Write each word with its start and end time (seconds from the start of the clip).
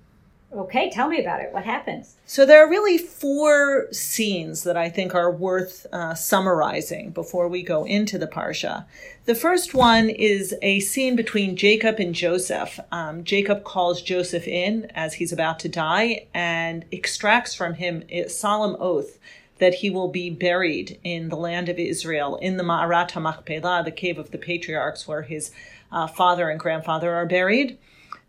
Okay, 0.55 0.89
tell 0.89 1.09
me 1.09 1.21
about 1.21 1.41
it. 1.41 1.53
What 1.53 1.65
happens? 1.65 2.15
So 2.27 2.47
there 2.47 2.65
are 2.65 2.71
really 2.71 2.97
four 2.97 3.89
scenes 3.93 4.63
that 4.63 4.77
I 4.77 4.89
think 4.89 5.13
are 5.13 5.31
worth 5.31 5.85
uh, 5.93 6.15
summarizing 6.15 7.11
before 7.11 7.49
we 7.49 7.63
go 7.63 7.85
into 7.85 8.19
the 8.19 8.29
parsha. 8.29 8.85
The 9.25 9.35
first 9.35 9.75
one 9.75 10.09
is 10.09 10.55
a 10.63 10.79
scene 10.79 11.17
between 11.17 11.57
Jacob 11.57 11.99
and 11.99 12.15
Joseph. 12.15 12.79
Um, 12.93 13.25
Jacob 13.25 13.65
calls 13.65 14.01
Joseph 14.01 14.47
in 14.47 14.91
as 14.95 15.15
he's 15.15 15.33
about 15.33 15.59
to 15.61 15.69
die 15.69 16.27
and 16.33 16.85
extracts 16.93 17.53
from 17.55 17.75
him 17.75 18.05
a 18.09 18.29
solemn 18.29 18.77
oath 18.79 19.19
that 19.59 19.75
he 19.75 19.91
will 19.91 20.09
be 20.09 20.31
buried 20.31 20.99
in 21.03 21.31
the 21.31 21.37
land 21.37 21.69
of 21.69 21.79
Israel, 21.79 22.37
in 22.37 22.59
the 22.59 22.65
Ma'arat 22.65 23.11
HaMachpelah, 23.11 23.85
the 23.85 23.91
cave 23.91 24.19
of 24.19 24.31
the 24.31 24.39
patriarchs, 24.39 25.09
where 25.09 25.23
his 25.23 25.51
uh, 25.91 26.07
father 26.07 26.49
and 26.49 26.61
grandfather 26.61 27.13
are 27.13 27.27
buried. 27.27 27.79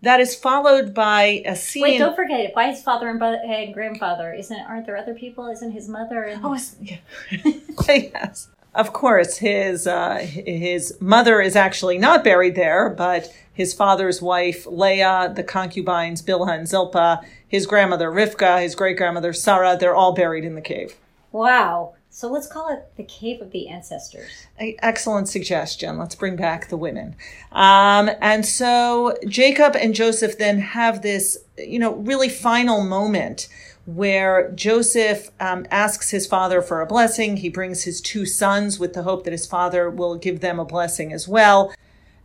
That 0.06 0.20
is 0.20 0.36
followed 0.36 0.94
by 0.94 1.42
a 1.48 1.56
scene. 1.56 1.82
Wait, 1.82 1.98
don't 1.98 2.16
forget 2.16 2.40
it. 2.40 2.52
Why 2.54 2.70
his 2.70 2.84
father 2.84 3.10
and, 3.10 3.18
bro- 3.18 3.42
and 3.44 3.74
grandfather? 3.74 4.32
Isn't 4.32 4.60
aren't 4.60 4.86
there 4.86 4.98
other 4.98 5.16
people? 5.16 5.48
Isn't 5.48 5.72
his 5.72 5.90
mother? 5.90 6.22
And... 6.22 6.46
Oh, 6.46 6.56
yeah. 6.80 6.98
yes. 7.88 8.50
Of 8.76 8.94
course, 8.94 9.38
his 9.38 9.88
uh, 9.88 10.18
his 10.18 10.96
mother 11.00 11.42
is 11.42 11.56
actually 11.56 11.98
not 11.98 12.24
buried 12.24 12.54
there, 12.54 12.88
but 12.92 13.34
his 13.52 13.74
father's 13.74 14.22
wife 14.22 14.68
Leah, 14.68 15.34
the 15.36 15.44
concubines 15.44 16.22
Bilhah 16.22 16.56
and 16.56 16.68
Zilpah, 16.68 17.22
his 17.48 17.66
grandmother 17.66 18.12
Rivka, 18.12 18.62
his 18.62 18.76
great 18.76 18.98
grandmother 18.98 19.34
Sarah, 19.34 19.76
they're 19.76 19.96
all 19.96 20.14
buried 20.14 20.46
in 20.46 20.54
the 20.54 20.62
cave. 20.62 20.96
Wow. 21.32 21.96
So 22.16 22.32
let's 22.32 22.48
call 22.48 22.70
it 22.70 22.96
the 22.96 23.04
cave 23.04 23.42
of 23.42 23.52
the 23.52 23.68
ancestors. 23.68 24.48
Excellent 24.58 25.28
suggestion. 25.28 26.00
Let's 26.00 26.16
bring 26.16 26.38
back 26.38 26.70
the 26.70 26.78
women. 26.78 27.18
Um, 27.52 28.10
and 28.22 28.46
so 28.46 29.18
Jacob 29.28 29.76
and 29.76 29.94
Joseph 29.94 30.38
then 30.38 30.60
have 30.60 31.02
this, 31.02 31.38
you 31.58 31.78
know, 31.78 31.96
really 31.96 32.30
final 32.30 32.86
moment 32.86 33.50
where 33.86 34.50
Joseph 34.52 35.30
um, 35.42 35.68
asks 35.70 36.10
his 36.10 36.26
father 36.26 36.62
for 36.62 36.80
a 36.80 36.86
blessing. 36.86 37.36
He 37.36 37.50
brings 37.50 37.84
his 37.84 38.00
two 38.00 38.26
sons 38.26 38.80
with 38.80 38.94
the 38.94 39.04
hope 39.04 39.26
that 39.26 39.34
his 39.34 39.46
father 39.46 39.90
will 39.90 40.16
give 40.16 40.40
them 40.40 40.58
a 40.58 40.64
blessing 40.64 41.12
as 41.12 41.28
well. 41.28 41.74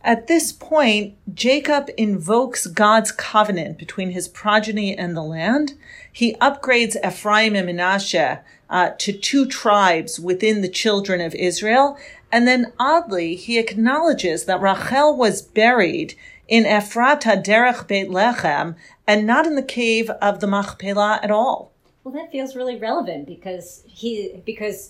At 0.03 0.27
this 0.27 0.51
point, 0.51 1.15
Jacob 1.33 1.89
invokes 1.95 2.65
God's 2.65 3.11
covenant 3.11 3.77
between 3.77 4.11
his 4.11 4.27
progeny 4.27 4.97
and 4.97 5.15
the 5.15 5.21
land. 5.21 5.73
He 6.11 6.35
upgrades 6.35 6.95
Ephraim 7.05 7.55
and 7.55 7.67
Manasseh 7.67 8.41
uh, 8.69 8.91
to 8.97 9.13
two 9.13 9.45
tribes 9.45 10.19
within 10.19 10.61
the 10.61 10.69
children 10.69 11.21
of 11.21 11.35
Israel. 11.35 11.97
And 12.31 12.47
then 12.47 12.73
oddly, 12.79 13.35
he 13.35 13.59
acknowledges 13.59 14.45
that 14.45 14.61
Rachel 14.61 15.15
was 15.15 15.41
buried 15.41 16.15
in 16.47 16.65
Ephrata 16.65 17.41
Derech 17.41 17.87
Beit 17.87 18.09
Lechem 18.09 18.75
and 19.05 19.27
not 19.27 19.45
in 19.45 19.55
the 19.55 19.61
cave 19.61 20.09
of 20.21 20.39
the 20.39 20.47
Machpelah 20.47 21.19
at 21.21 21.31
all. 21.31 21.71
Well, 22.03 22.13
that 22.15 22.31
feels 22.31 22.55
really 22.55 22.77
relevant 22.77 23.27
because 23.27 23.83
he 23.85 24.41
because 24.45 24.89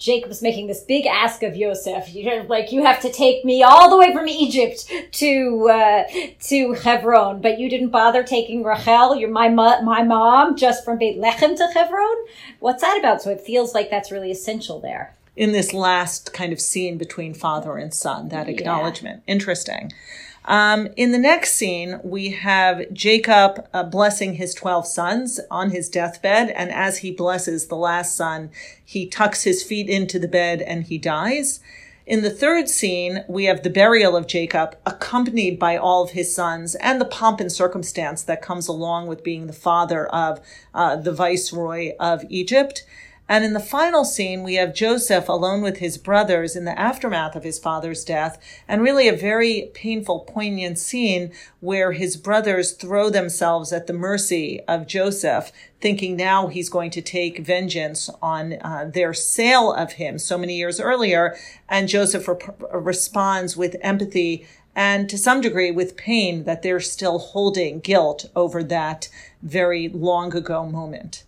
Jacob's 0.00 0.40
making 0.40 0.66
this 0.66 0.80
big 0.80 1.06
ask 1.06 1.42
of 1.42 1.54
Yosef. 1.54 2.12
You 2.14 2.24
know, 2.24 2.46
like 2.48 2.72
you 2.72 2.82
have 2.82 3.00
to 3.02 3.12
take 3.12 3.44
me 3.44 3.62
all 3.62 3.90
the 3.90 3.98
way 3.98 4.12
from 4.12 4.26
Egypt 4.26 4.90
to 5.12 5.68
uh, 5.70 6.04
to 6.48 6.72
Hebron, 6.72 7.40
but 7.42 7.60
you 7.60 7.68
didn't 7.68 7.90
bother 7.90 8.24
taking 8.24 8.64
Rachel, 8.64 9.14
you're 9.14 9.30
my 9.30 9.48
mo- 9.50 9.82
my 9.82 10.02
mom, 10.02 10.56
just 10.56 10.84
from 10.84 10.98
Beit 10.98 11.18
Lechem 11.18 11.54
to 11.56 11.66
Hebron. 11.74 12.16
What's 12.58 12.82
that 12.82 12.98
about? 12.98 13.20
So 13.22 13.30
it 13.30 13.42
feels 13.42 13.74
like 13.74 13.90
that's 13.90 14.10
really 14.10 14.30
essential 14.30 14.80
there. 14.80 15.14
in 15.36 15.52
this 15.52 15.72
last 15.72 16.32
kind 16.32 16.52
of 16.52 16.60
scene 16.60 16.98
between 16.98 17.32
father 17.34 17.76
and 17.76 17.94
son, 17.94 18.28
that 18.30 18.48
acknowledgement. 18.48 19.22
Interesting. 19.26 19.92
Um, 20.44 20.88
in 20.96 21.12
the 21.12 21.18
next 21.18 21.54
scene, 21.54 22.00
we 22.02 22.30
have 22.30 22.92
Jacob 22.92 23.66
uh, 23.72 23.84
blessing 23.84 24.34
his 24.34 24.54
12 24.54 24.86
sons 24.86 25.40
on 25.50 25.70
his 25.70 25.88
deathbed. 25.88 26.50
And 26.50 26.70
as 26.70 26.98
he 26.98 27.10
blesses 27.10 27.66
the 27.66 27.76
last 27.76 28.16
son, 28.16 28.50
he 28.84 29.06
tucks 29.06 29.44
his 29.44 29.62
feet 29.62 29.88
into 29.88 30.18
the 30.18 30.28
bed 30.28 30.62
and 30.62 30.84
he 30.84 30.98
dies. 30.98 31.60
In 32.06 32.22
the 32.22 32.30
third 32.30 32.68
scene, 32.68 33.24
we 33.28 33.44
have 33.44 33.62
the 33.62 33.70
burial 33.70 34.16
of 34.16 34.26
Jacob, 34.26 34.76
accompanied 34.84 35.60
by 35.60 35.76
all 35.76 36.02
of 36.02 36.10
his 36.10 36.34
sons, 36.34 36.74
and 36.76 37.00
the 37.00 37.04
pomp 37.04 37.38
and 37.38 37.52
circumstance 37.52 38.24
that 38.24 38.42
comes 38.42 38.66
along 38.66 39.06
with 39.06 39.22
being 39.22 39.46
the 39.46 39.52
father 39.52 40.06
of 40.08 40.40
uh, 40.74 40.96
the 40.96 41.12
viceroy 41.12 41.92
of 42.00 42.24
Egypt. 42.28 42.84
And 43.30 43.44
in 43.44 43.52
the 43.52 43.60
final 43.60 44.04
scene, 44.04 44.42
we 44.42 44.56
have 44.56 44.74
Joseph 44.74 45.28
alone 45.28 45.62
with 45.62 45.76
his 45.76 45.98
brothers 45.98 46.56
in 46.56 46.64
the 46.64 46.76
aftermath 46.76 47.36
of 47.36 47.44
his 47.44 47.60
father's 47.60 48.04
death, 48.04 48.42
and 48.66 48.82
really 48.82 49.06
a 49.06 49.16
very 49.16 49.70
painful, 49.72 50.26
poignant 50.28 50.78
scene 50.78 51.30
where 51.60 51.92
his 51.92 52.16
brothers 52.16 52.72
throw 52.72 53.08
themselves 53.08 53.72
at 53.72 53.86
the 53.86 53.92
mercy 53.92 54.60
of 54.66 54.88
Joseph, 54.88 55.52
thinking 55.80 56.16
now 56.16 56.48
he's 56.48 56.68
going 56.68 56.90
to 56.90 57.00
take 57.00 57.46
vengeance 57.46 58.10
on 58.20 58.54
uh, 58.62 58.90
their 58.92 59.14
sale 59.14 59.72
of 59.72 59.92
him 59.92 60.18
so 60.18 60.36
many 60.36 60.56
years 60.56 60.80
earlier. 60.80 61.36
And 61.68 61.88
Joseph 61.88 62.26
rep- 62.26 62.60
responds 62.72 63.56
with 63.56 63.76
empathy 63.80 64.44
and 64.74 65.08
to 65.08 65.16
some 65.16 65.40
degree 65.40 65.70
with 65.70 65.96
pain 65.96 66.42
that 66.44 66.62
they're 66.62 66.80
still 66.80 67.20
holding 67.20 67.78
guilt 67.78 68.28
over 68.34 68.64
that 68.64 69.08
very 69.40 69.88
long 69.88 70.34
ago 70.34 70.66
moment. 70.66 71.22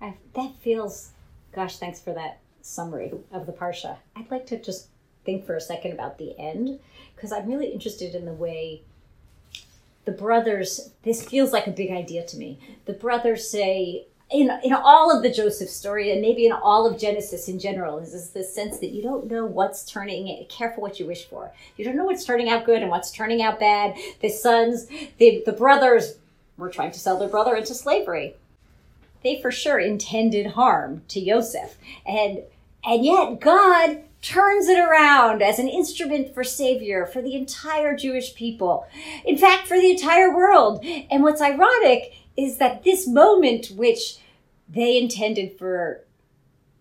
I, 0.00 0.14
that 0.34 0.52
feels, 0.62 1.11
gosh, 1.54 1.78
thanks 1.78 2.00
for 2.00 2.12
that 2.12 2.40
summary 2.62 3.12
of 3.32 3.46
the 3.46 3.52
Parsha. 3.52 3.96
I'd 4.16 4.30
like 4.30 4.46
to 4.46 4.60
just 4.60 4.88
think 5.24 5.46
for 5.46 5.56
a 5.56 5.60
second 5.60 5.92
about 5.92 6.18
the 6.18 6.38
end 6.38 6.80
because 7.14 7.32
I'm 7.32 7.48
really 7.48 7.68
interested 7.68 8.14
in 8.14 8.24
the 8.24 8.32
way 8.32 8.82
the 10.04 10.12
brothers, 10.12 10.90
this 11.02 11.24
feels 11.24 11.52
like 11.52 11.66
a 11.66 11.72
big 11.72 11.90
idea 11.90 12.24
to 12.26 12.36
me. 12.36 12.58
The 12.86 12.92
brothers 12.92 13.48
say, 13.48 14.06
in, 14.30 14.50
in 14.64 14.72
all 14.72 15.14
of 15.14 15.22
the 15.22 15.30
Joseph 15.30 15.68
story 15.68 16.10
and 16.10 16.20
maybe 16.20 16.46
in 16.46 16.52
all 16.52 16.86
of 16.86 16.98
Genesis 16.98 17.48
in 17.48 17.58
general 17.60 17.98
is 17.98 18.30
this, 18.30 18.52
sense 18.52 18.78
that 18.80 18.90
you 18.90 19.02
don't 19.02 19.30
know 19.30 19.44
what's 19.44 19.84
turning 19.84 20.44
careful 20.48 20.82
what 20.82 20.98
you 20.98 21.06
wish 21.06 21.26
for. 21.26 21.52
You 21.76 21.84
don't 21.84 21.96
know 21.96 22.04
what's 22.04 22.24
turning 22.24 22.48
out 22.48 22.64
good 22.64 22.82
and 22.82 22.90
what's 22.90 23.12
turning 23.12 23.42
out 23.42 23.60
bad. 23.60 23.96
The 24.20 24.30
sons, 24.30 24.86
the, 25.18 25.42
the 25.44 25.52
brothers 25.52 26.14
were 26.56 26.70
trying 26.70 26.92
to 26.92 26.98
sell 26.98 27.18
their 27.18 27.28
brother 27.28 27.54
into 27.54 27.74
slavery 27.74 28.34
they 29.22 29.40
for 29.40 29.50
sure 29.50 29.78
intended 29.78 30.48
harm 30.48 31.02
to 31.08 31.20
Yosef. 31.20 31.76
And 32.06 32.42
and 32.84 33.04
yet 33.04 33.40
God 33.40 34.02
turns 34.22 34.68
it 34.68 34.78
around 34.78 35.42
as 35.42 35.58
an 35.58 35.68
instrument 35.68 36.32
for 36.32 36.44
savior 36.44 37.06
for 37.06 37.20
the 37.20 37.34
entire 37.34 37.96
Jewish 37.96 38.34
people. 38.34 38.86
In 39.24 39.36
fact, 39.36 39.66
for 39.66 39.78
the 39.78 39.90
entire 39.90 40.34
world. 40.34 40.84
And 41.10 41.22
what's 41.22 41.42
ironic 41.42 42.14
is 42.36 42.58
that 42.58 42.84
this 42.84 43.06
moment 43.06 43.72
which 43.76 44.18
they 44.68 44.96
intended 44.96 45.58
for 45.58 46.04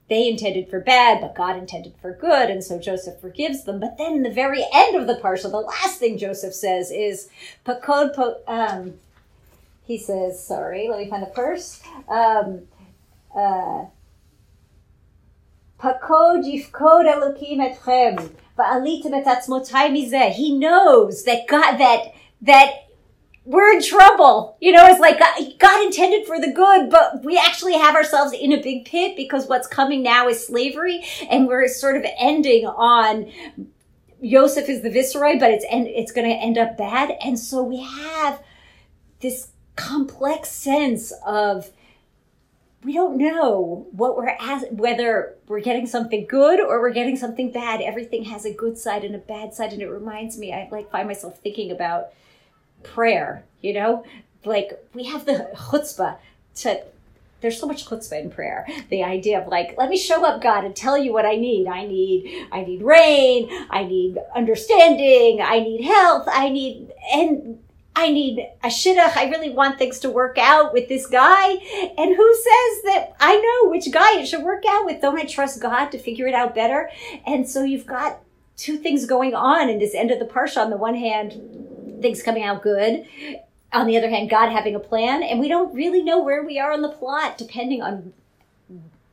they 0.08 0.28
intended 0.28 0.70
for 0.70 0.82
bad, 0.82 1.22
but 1.22 1.36
God 1.36 1.56
intended 1.56 1.94
for 2.02 2.12
good, 2.12 2.50
and 2.50 2.62
so 2.62 2.78
Joseph 2.78 3.22
forgives 3.22 3.64
them. 3.64 3.80
But 3.80 3.98
then 3.98 4.24
the 4.24 4.30
very 4.30 4.62
end 4.74 4.98
of 4.98 5.08
the 5.08 5.14
parsha, 5.14 5.44
the 5.44 5.62
last 5.62 6.00
thing 6.00 6.18
Joseph 6.18 6.54
says 6.54 6.92
is, 6.92 7.30
"Pakod 7.66 8.36
um, 8.46 8.96
he 9.92 9.98
says, 9.98 10.42
sorry, 10.42 10.88
let 10.90 11.00
me 11.00 11.10
find 11.10 11.22
the 11.22 11.32
verse. 11.36 11.82
Um, 12.08 12.62
uh. 13.36 13.86
He 20.34 20.58
knows 20.58 21.24
that 21.26 21.48
God, 21.50 21.78
that, 21.78 22.14
that 22.44 22.74
we're 23.44 23.74
in 23.74 23.84
trouble. 23.84 24.56
You 24.62 24.72
know, 24.72 24.86
it's 24.86 25.02
like 25.02 25.20
God, 25.20 25.60
God 25.60 25.86
intended 25.86 26.26
for 26.26 26.40
the 26.40 26.54
good, 26.54 26.90
but 26.90 27.26
we 27.26 27.38
actually 27.38 27.74
have 27.74 27.96
ourselves 27.96 28.32
in 28.32 28.54
a 28.54 28.62
big 28.62 28.86
pit 28.86 29.18
because 29.18 29.48
what's 29.48 29.68
coming 29.68 30.02
now 30.04 30.30
is 30.30 30.48
slavery, 30.48 31.04
and 31.30 31.48
we're 31.48 31.68
sort 31.68 31.98
of 31.98 32.06
ending 32.18 32.66
on 32.66 33.30
Joseph 34.24 34.70
is 34.70 34.84
the 34.84 34.92
viceroy, 34.92 35.40
but 35.40 35.50
it's 35.50 35.66
and 35.70 35.88
it's 35.88 36.12
going 36.12 36.30
to 36.30 36.36
end 36.36 36.58
up 36.58 36.78
bad, 36.78 37.18
and 37.22 37.38
so 37.40 37.64
we 37.64 37.82
have 37.82 38.42
this 39.20 39.50
complex 39.82 40.50
sense 40.52 41.12
of 41.26 41.72
we 42.84 42.94
don't 42.94 43.18
know 43.18 43.88
what 43.92 44.18
we're 44.18 44.36
as 44.40 44.64
whether 44.72 45.36
we're 45.48 45.60
getting 45.60 45.86
something 45.86 46.26
good 46.28 46.60
or 46.60 46.80
we're 46.80 46.92
getting 46.92 47.16
something 47.16 47.52
bad. 47.52 47.82
Everything 47.82 48.24
has 48.26 48.46
a 48.46 48.54
good 48.54 48.78
side 48.78 49.04
and 49.04 49.16
a 49.16 49.20
bad 49.20 49.54
side, 49.54 49.74
and 49.74 49.82
it 49.82 49.90
reminds 49.90 50.38
me. 50.38 50.54
I 50.54 50.68
like 50.72 50.90
find 50.92 51.08
myself 51.08 51.40
thinking 51.40 51.72
about 51.72 52.08
prayer. 52.84 53.44
You 53.62 53.74
know, 53.74 54.06
like 54.46 54.84
we 54.94 55.06
have 55.06 55.26
the 55.26 55.50
chutzpah 55.56 56.18
to. 56.58 56.84
There's 57.42 57.60
so 57.60 57.66
much 57.66 57.88
chutzpah 57.88 58.22
in 58.22 58.30
prayer. 58.30 58.68
The 58.90 59.04
idea 59.04 59.42
of 59.42 59.48
like, 59.48 59.74
let 59.76 59.90
me 59.90 59.98
show 59.98 60.24
up, 60.24 60.44
God, 60.44 60.64
and 60.64 60.76
tell 60.76 60.96
you 60.96 61.12
what 61.12 61.26
I 61.26 61.38
need. 61.38 61.66
I 61.66 61.88
need, 61.88 62.48
I 62.52 62.64
need 62.64 62.84
rain. 62.84 63.50
I 63.72 63.84
need 63.84 64.20
understanding. 64.36 65.42
I 65.42 65.58
need 65.60 65.84
health. 65.84 66.28
I 66.32 66.50
need, 66.50 66.92
and 67.12 67.58
I 68.02 68.10
need 68.10 68.40
a 68.64 68.68
shidduch. 68.68 69.16
I 69.16 69.30
really 69.30 69.52
want 69.52 69.78
things 69.78 70.00
to 70.00 70.10
work 70.10 70.40
out 70.40 70.74
with 70.74 70.90
this 70.90 71.06
guy. 71.06 71.52
And 71.52 72.16
who 72.16 72.34
says 72.34 72.82
that 72.86 73.14
I 73.20 73.36
know 73.36 73.70
which 73.70 73.92
guy 73.92 74.20
it 74.20 74.26
should 74.26 74.42
work 74.42 74.64
out 74.68 74.88
with? 74.88 75.04
Don't 75.04 75.20
I 75.20 75.26
trust 75.26 75.62
God 75.62 75.92
to 75.92 76.00
figure 76.00 76.26
it 76.26 76.34
out 76.34 76.56
better? 76.56 76.90
And 77.28 77.48
so 77.48 77.64
you've 77.64 77.86
got 77.86 78.20
two 78.58 78.78
things 78.78 79.06
going 79.06 79.36
on 79.36 79.70
in 79.70 79.78
this 79.78 79.94
end 79.94 80.10
of 80.10 80.18
the 80.18 80.26
parsha. 80.26 80.58
On 80.58 80.72
the 80.72 80.78
one 80.78 80.96
hand, 80.96 82.00
things 82.02 82.24
coming 82.24 82.42
out 82.44 82.64
good. 82.64 83.06
On 83.72 83.86
the 83.86 83.98
other 83.98 84.10
hand, 84.10 84.32
God 84.32 84.50
having 84.50 84.74
a 84.74 84.80
plan. 84.80 85.22
And 85.22 85.40
we 85.40 85.48
don't 85.48 85.72
really 85.72 86.02
know 86.02 86.24
where 86.24 86.44
we 86.44 86.58
are 86.58 86.74
on 86.74 86.82
the 86.82 86.90
plot, 86.90 87.38
depending 87.38 87.84
on 87.84 88.14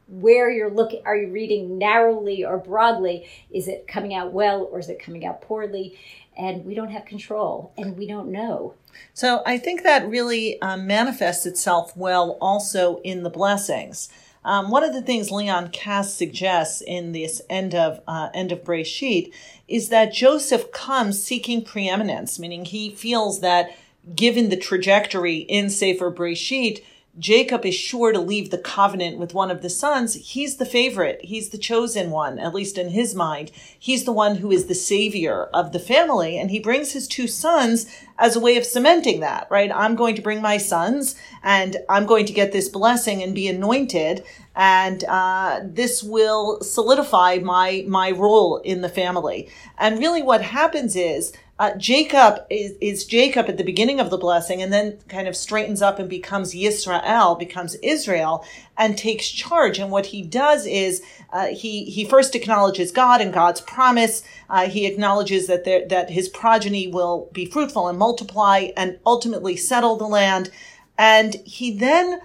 where 0.09 0.51
you're 0.51 0.71
looking. 0.71 1.03
Are 1.05 1.15
you 1.15 1.31
reading 1.31 1.77
narrowly 1.77 2.43
or 2.43 2.57
broadly? 2.57 3.29
Is 3.51 3.69
it 3.69 3.87
coming 3.87 4.15
out 4.15 4.33
well 4.33 4.63
or 4.73 4.79
is 4.79 4.89
it 4.89 4.99
coming 4.99 5.27
out 5.27 5.43
poorly? 5.43 5.99
And 6.39 6.65
we 6.65 6.75
don't 6.75 6.91
have 6.91 7.05
control 7.05 7.73
and 7.77 7.97
we 7.97 8.07
don't 8.07 8.31
know. 8.31 8.75
So 9.13 9.43
I 9.45 9.59
think 9.59 9.83
that 9.83 10.09
really 10.09 10.61
um, 10.63 10.87
manifests 10.87 11.45
itself 11.45 11.97
well 11.97 12.39
also 12.41 13.01
in 13.03 13.23
the 13.23 13.31
blessings. 13.31 14.09
Um, 14.45 14.71
one 14.71 14.85
of 14.85 14.93
the 14.93 15.03
things 15.03 15.31
Leon 15.31 15.71
Kass 15.73 16.15
suggests 16.15 16.81
in 16.81 17.13
this 17.13 17.43
end 17.51 17.75
of 17.75 18.01
uh, 18.07 18.31
end 18.33 18.53
of 18.53 18.65
Breshit 18.65 19.33
is 19.67 19.89
that 19.89 20.13
Joseph 20.13 20.73
comes 20.73 21.23
seeking 21.23 21.63
preeminence, 21.63 22.39
meaning 22.39 22.65
he 22.65 22.91
feels 22.91 23.41
that 23.41 23.77
given 24.15 24.49
the 24.49 24.57
trajectory 24.57 25.39
in 25.39 25.69
Sefer 25.69 26.11
Breshit, 26.11 26.83
Jacob 27.19 27.65
is 27.65 27.75
sure 27.75 28.13
to 28.13 28.21
leave 28.21 28.51
the 28.51 28.59
covenant 28.59 29.19
with 29.19 29.35
one 29.35 29.51
of 29.51 29.63
the 29.63 29.71
sons. 29.71 30.15
He's 30.15 30.57
the 30.57 30.67
favorite. 30.67 31.21
He's 31.25 31.49
the 31.49 31.59
chosen 31.59 32.11
one, 32.11 32.39
at 32.39 32.55
least 32.55 32.79
in 32.79 32.91
his 32.91 33.15
mind. 33.15 33.51
He's 33.79 34.05
the 34.05 34.13
one 34.13 34.37
who 34.37 34.53
is 34.53 34.67
the 34.67 34.75
savior 34.75 35.45
of 35.55 35.73
the 35.73 35.81
family. 35.81 36.39
And 36.39 36.51
he 36.51 36.61
brings 36.61 36.93
his 36.93 37.09
two 37.09 37.27
sons 37.27 37.87
as 38.19 38.37
a 38.37 38.41
way 38.41 38.57
of 38.57 38.65
cementing 38.65 39.21
that, 39.21 39.49
right? 39.51 39.71
I'm 39.75 39.97
going 39.97 40.15
to 40.15 40.23
bring 40.23 40.41
my 40.41 40.59
sons 40.59 41.17
and 41.43 41.77
I'm 41.89 42.07
going 42.07 42.27
to 42.27 42.33
get 42.33 42.53
this 42.53 42.69
blessing 42.69 43.23
and 43.23 43.35
be 43.35 43.49
anointed. 43.49 44.25
And 44.55 45.05
uh, 45.05 45.61
this 45.65 46.03
will 46.03 46.61
solidify 46.61 47.39
my, 47.43 47.85
my 47.89 48.11
role 48.13 48.59
in 48.59 48.81
the 48.81 48.89
family. 48.89 49.49
And 49.77 49.99
really 49.99 50.23
what 50.23 50.43
happens 50.43 50.95
is 50.95 51.33
uh, 51.59 51.75
Jacob 51.77 52.47
is, 52.51 52.75
is 52.81 53.05
Jacob 53.05 53.49
at 53.49 53.57
the 53.57 53.65
beginning 53.65 53.99
of 53.99 54.11
the 54.11 54.17
blessing 54.17 54.63
and 54.63 54.73
then 54.73 54.99
kind 55.09 55.27
of 55.27 55.35
straightens 55.35 55.83
up 55.83 55.99
and 55.99 56.09
becomes 56.09 56.55
Yisrael, 56.55 57.37
becomes 57.37 57.75
Israel 57.77 58.45
and 58.77 58.97
takes 58.97 59.29
charge. 59.29 59.79
And 59.81 59.91
what 59.91 60.07
he 60.07 60.23
does 60.23 60.67
is 60.67 61.03
uh, 61.33 61.47
he, 61.47 61.85
he 61.87 62.05
first 62.05 62.37
acknowledges 62.37 62.93
God 62.93 63.21
and 63.21 63.33
God's 63.33 63.61
promise. 63.61 64.23
Uh, 64.49 64.69
he 64.69 64.87
acknowledges 64.87 65.49
that 65.49 65.65
there, 65.65 65.87
that 65.89 66.11
his 66.11 66.29
progeny 66.29 66.87
will 66.87 67.29
be 67.33 67.45
fruitful 67.45 67.89
and 67.89 67.99
multiply 67.99 68.69
and 68.77 68.99
ultimately 69.05 69.57
settle 69.57 69.97
the 69.97 70.07
land. 70.07 70.51
And 70.97 71.35
he 71.45 71.77
then 71.77 72.21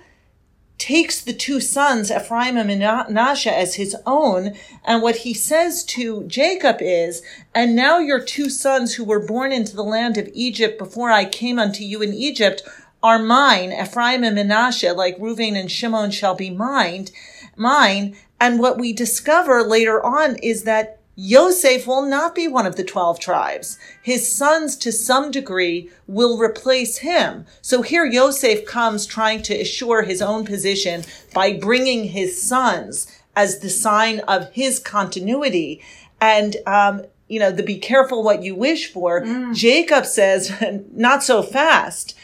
takes 0.83 1.21
the 1.21 1.31
two 1.31 1.61
sons, 1.61 2.11
Ephraim 2.11 2.57
and 2.57 2.67
Manasseh, 2.67 3.57
as 3.57 3.75
his 3.75 3.95
own. 4.05 4.53
And 4.83 5.01
what 5.01 5.15
he 5.15 5.33
says 5.33 5.81
to 5.85 6.25
Jacob 6.25 6.79
is, 6.81 7.21
and 7.55 7.73
now 7.73 7.99
your 7.99 8.19
two 8.19 8.49
sons 8.49 8.95
who 8.95 9.05
were 9.05 9.25
born 9.25 9.53
into 9.53 9.77
the 9.77 9.83
land 9.83 10.17
of 10.17 10.29
Egypt 10.33 10.77
before 10.77 11.09
I 11.09 11.23
came 11.23 11.57
unto 11.57 11.85
you 11.85 12.01
in 12.01 12.13
Egypt 12.13 12.63
are 13.01 13.17
mine. 13.17 13.71
Ephraim 13.71 14.25
and 14.25 14.35
Manasseh, 14.35 14.91
like 14.91 15.17
Reuven 15.19 15.55
and 15.57 15.71
Shimon 15.71 16.11
shall 16.11 16.35
be 16.35 16.49
mine, 16.49 17.07
mine. 17.55 18.17
And 18.41 18.59
what 18.59 18.77
we 18.77 18.91
discover 18.91 19.63
later 19.63 20.03
on 20.03 20.35
is 20.43 20.63
that 20.63 20.99
Yosef 21.15 21.85
will 21.85 22.01
not 22.01 22.33
be 22.33 22.47
one 22.47 22.65
of 22.65 22.75
the 22.75 22.83
12 22.83 23.19
tribes. 23.19 23.77
His 24.01 24.33
sons, 24.33 24.75
to 24.77 24.91
some 24.91 25.29
degree, 25.29 25.89
will 26.07 26.39
replace 26.39 26.97
him. 26.97 27.45
So 27.61 27.81
here 27.83 28.05
Yosef 28.05 28.65
comes 28.65 29.05
trying 29.05 29.43
to 29.43 29.55
assure 29.55 30.01
his 30.03 30.21
own 30.21 30.43
position 30.43 31.03
by 31.33 31.53
bringing 31.53 32.05
his 32.05 32.41
sons 32.41 33.07
as 33.35 33.59
the 33.59 33.69
sign 33.69 34.19
of 34.21 34.51
his 34.53 34.79
continuity. 34.79 35.81
And, 36.19 36.57
um, 36.65 37.03
you 37.27 37.39
know, 37.39 37.51
the 37.51 37.63
be 37.63 37.77
careful 37.77 38.23
what 38.23 38.43
you 38.43 38.55
wish 38.55 38.91
for. 38.91 39.21
Mm. 39.21 39.55
Jacob 39.55 40.05
says, 40.05 40.51
not 40.93 41.23
so 41.23 41.43
fast. 41.43 42.15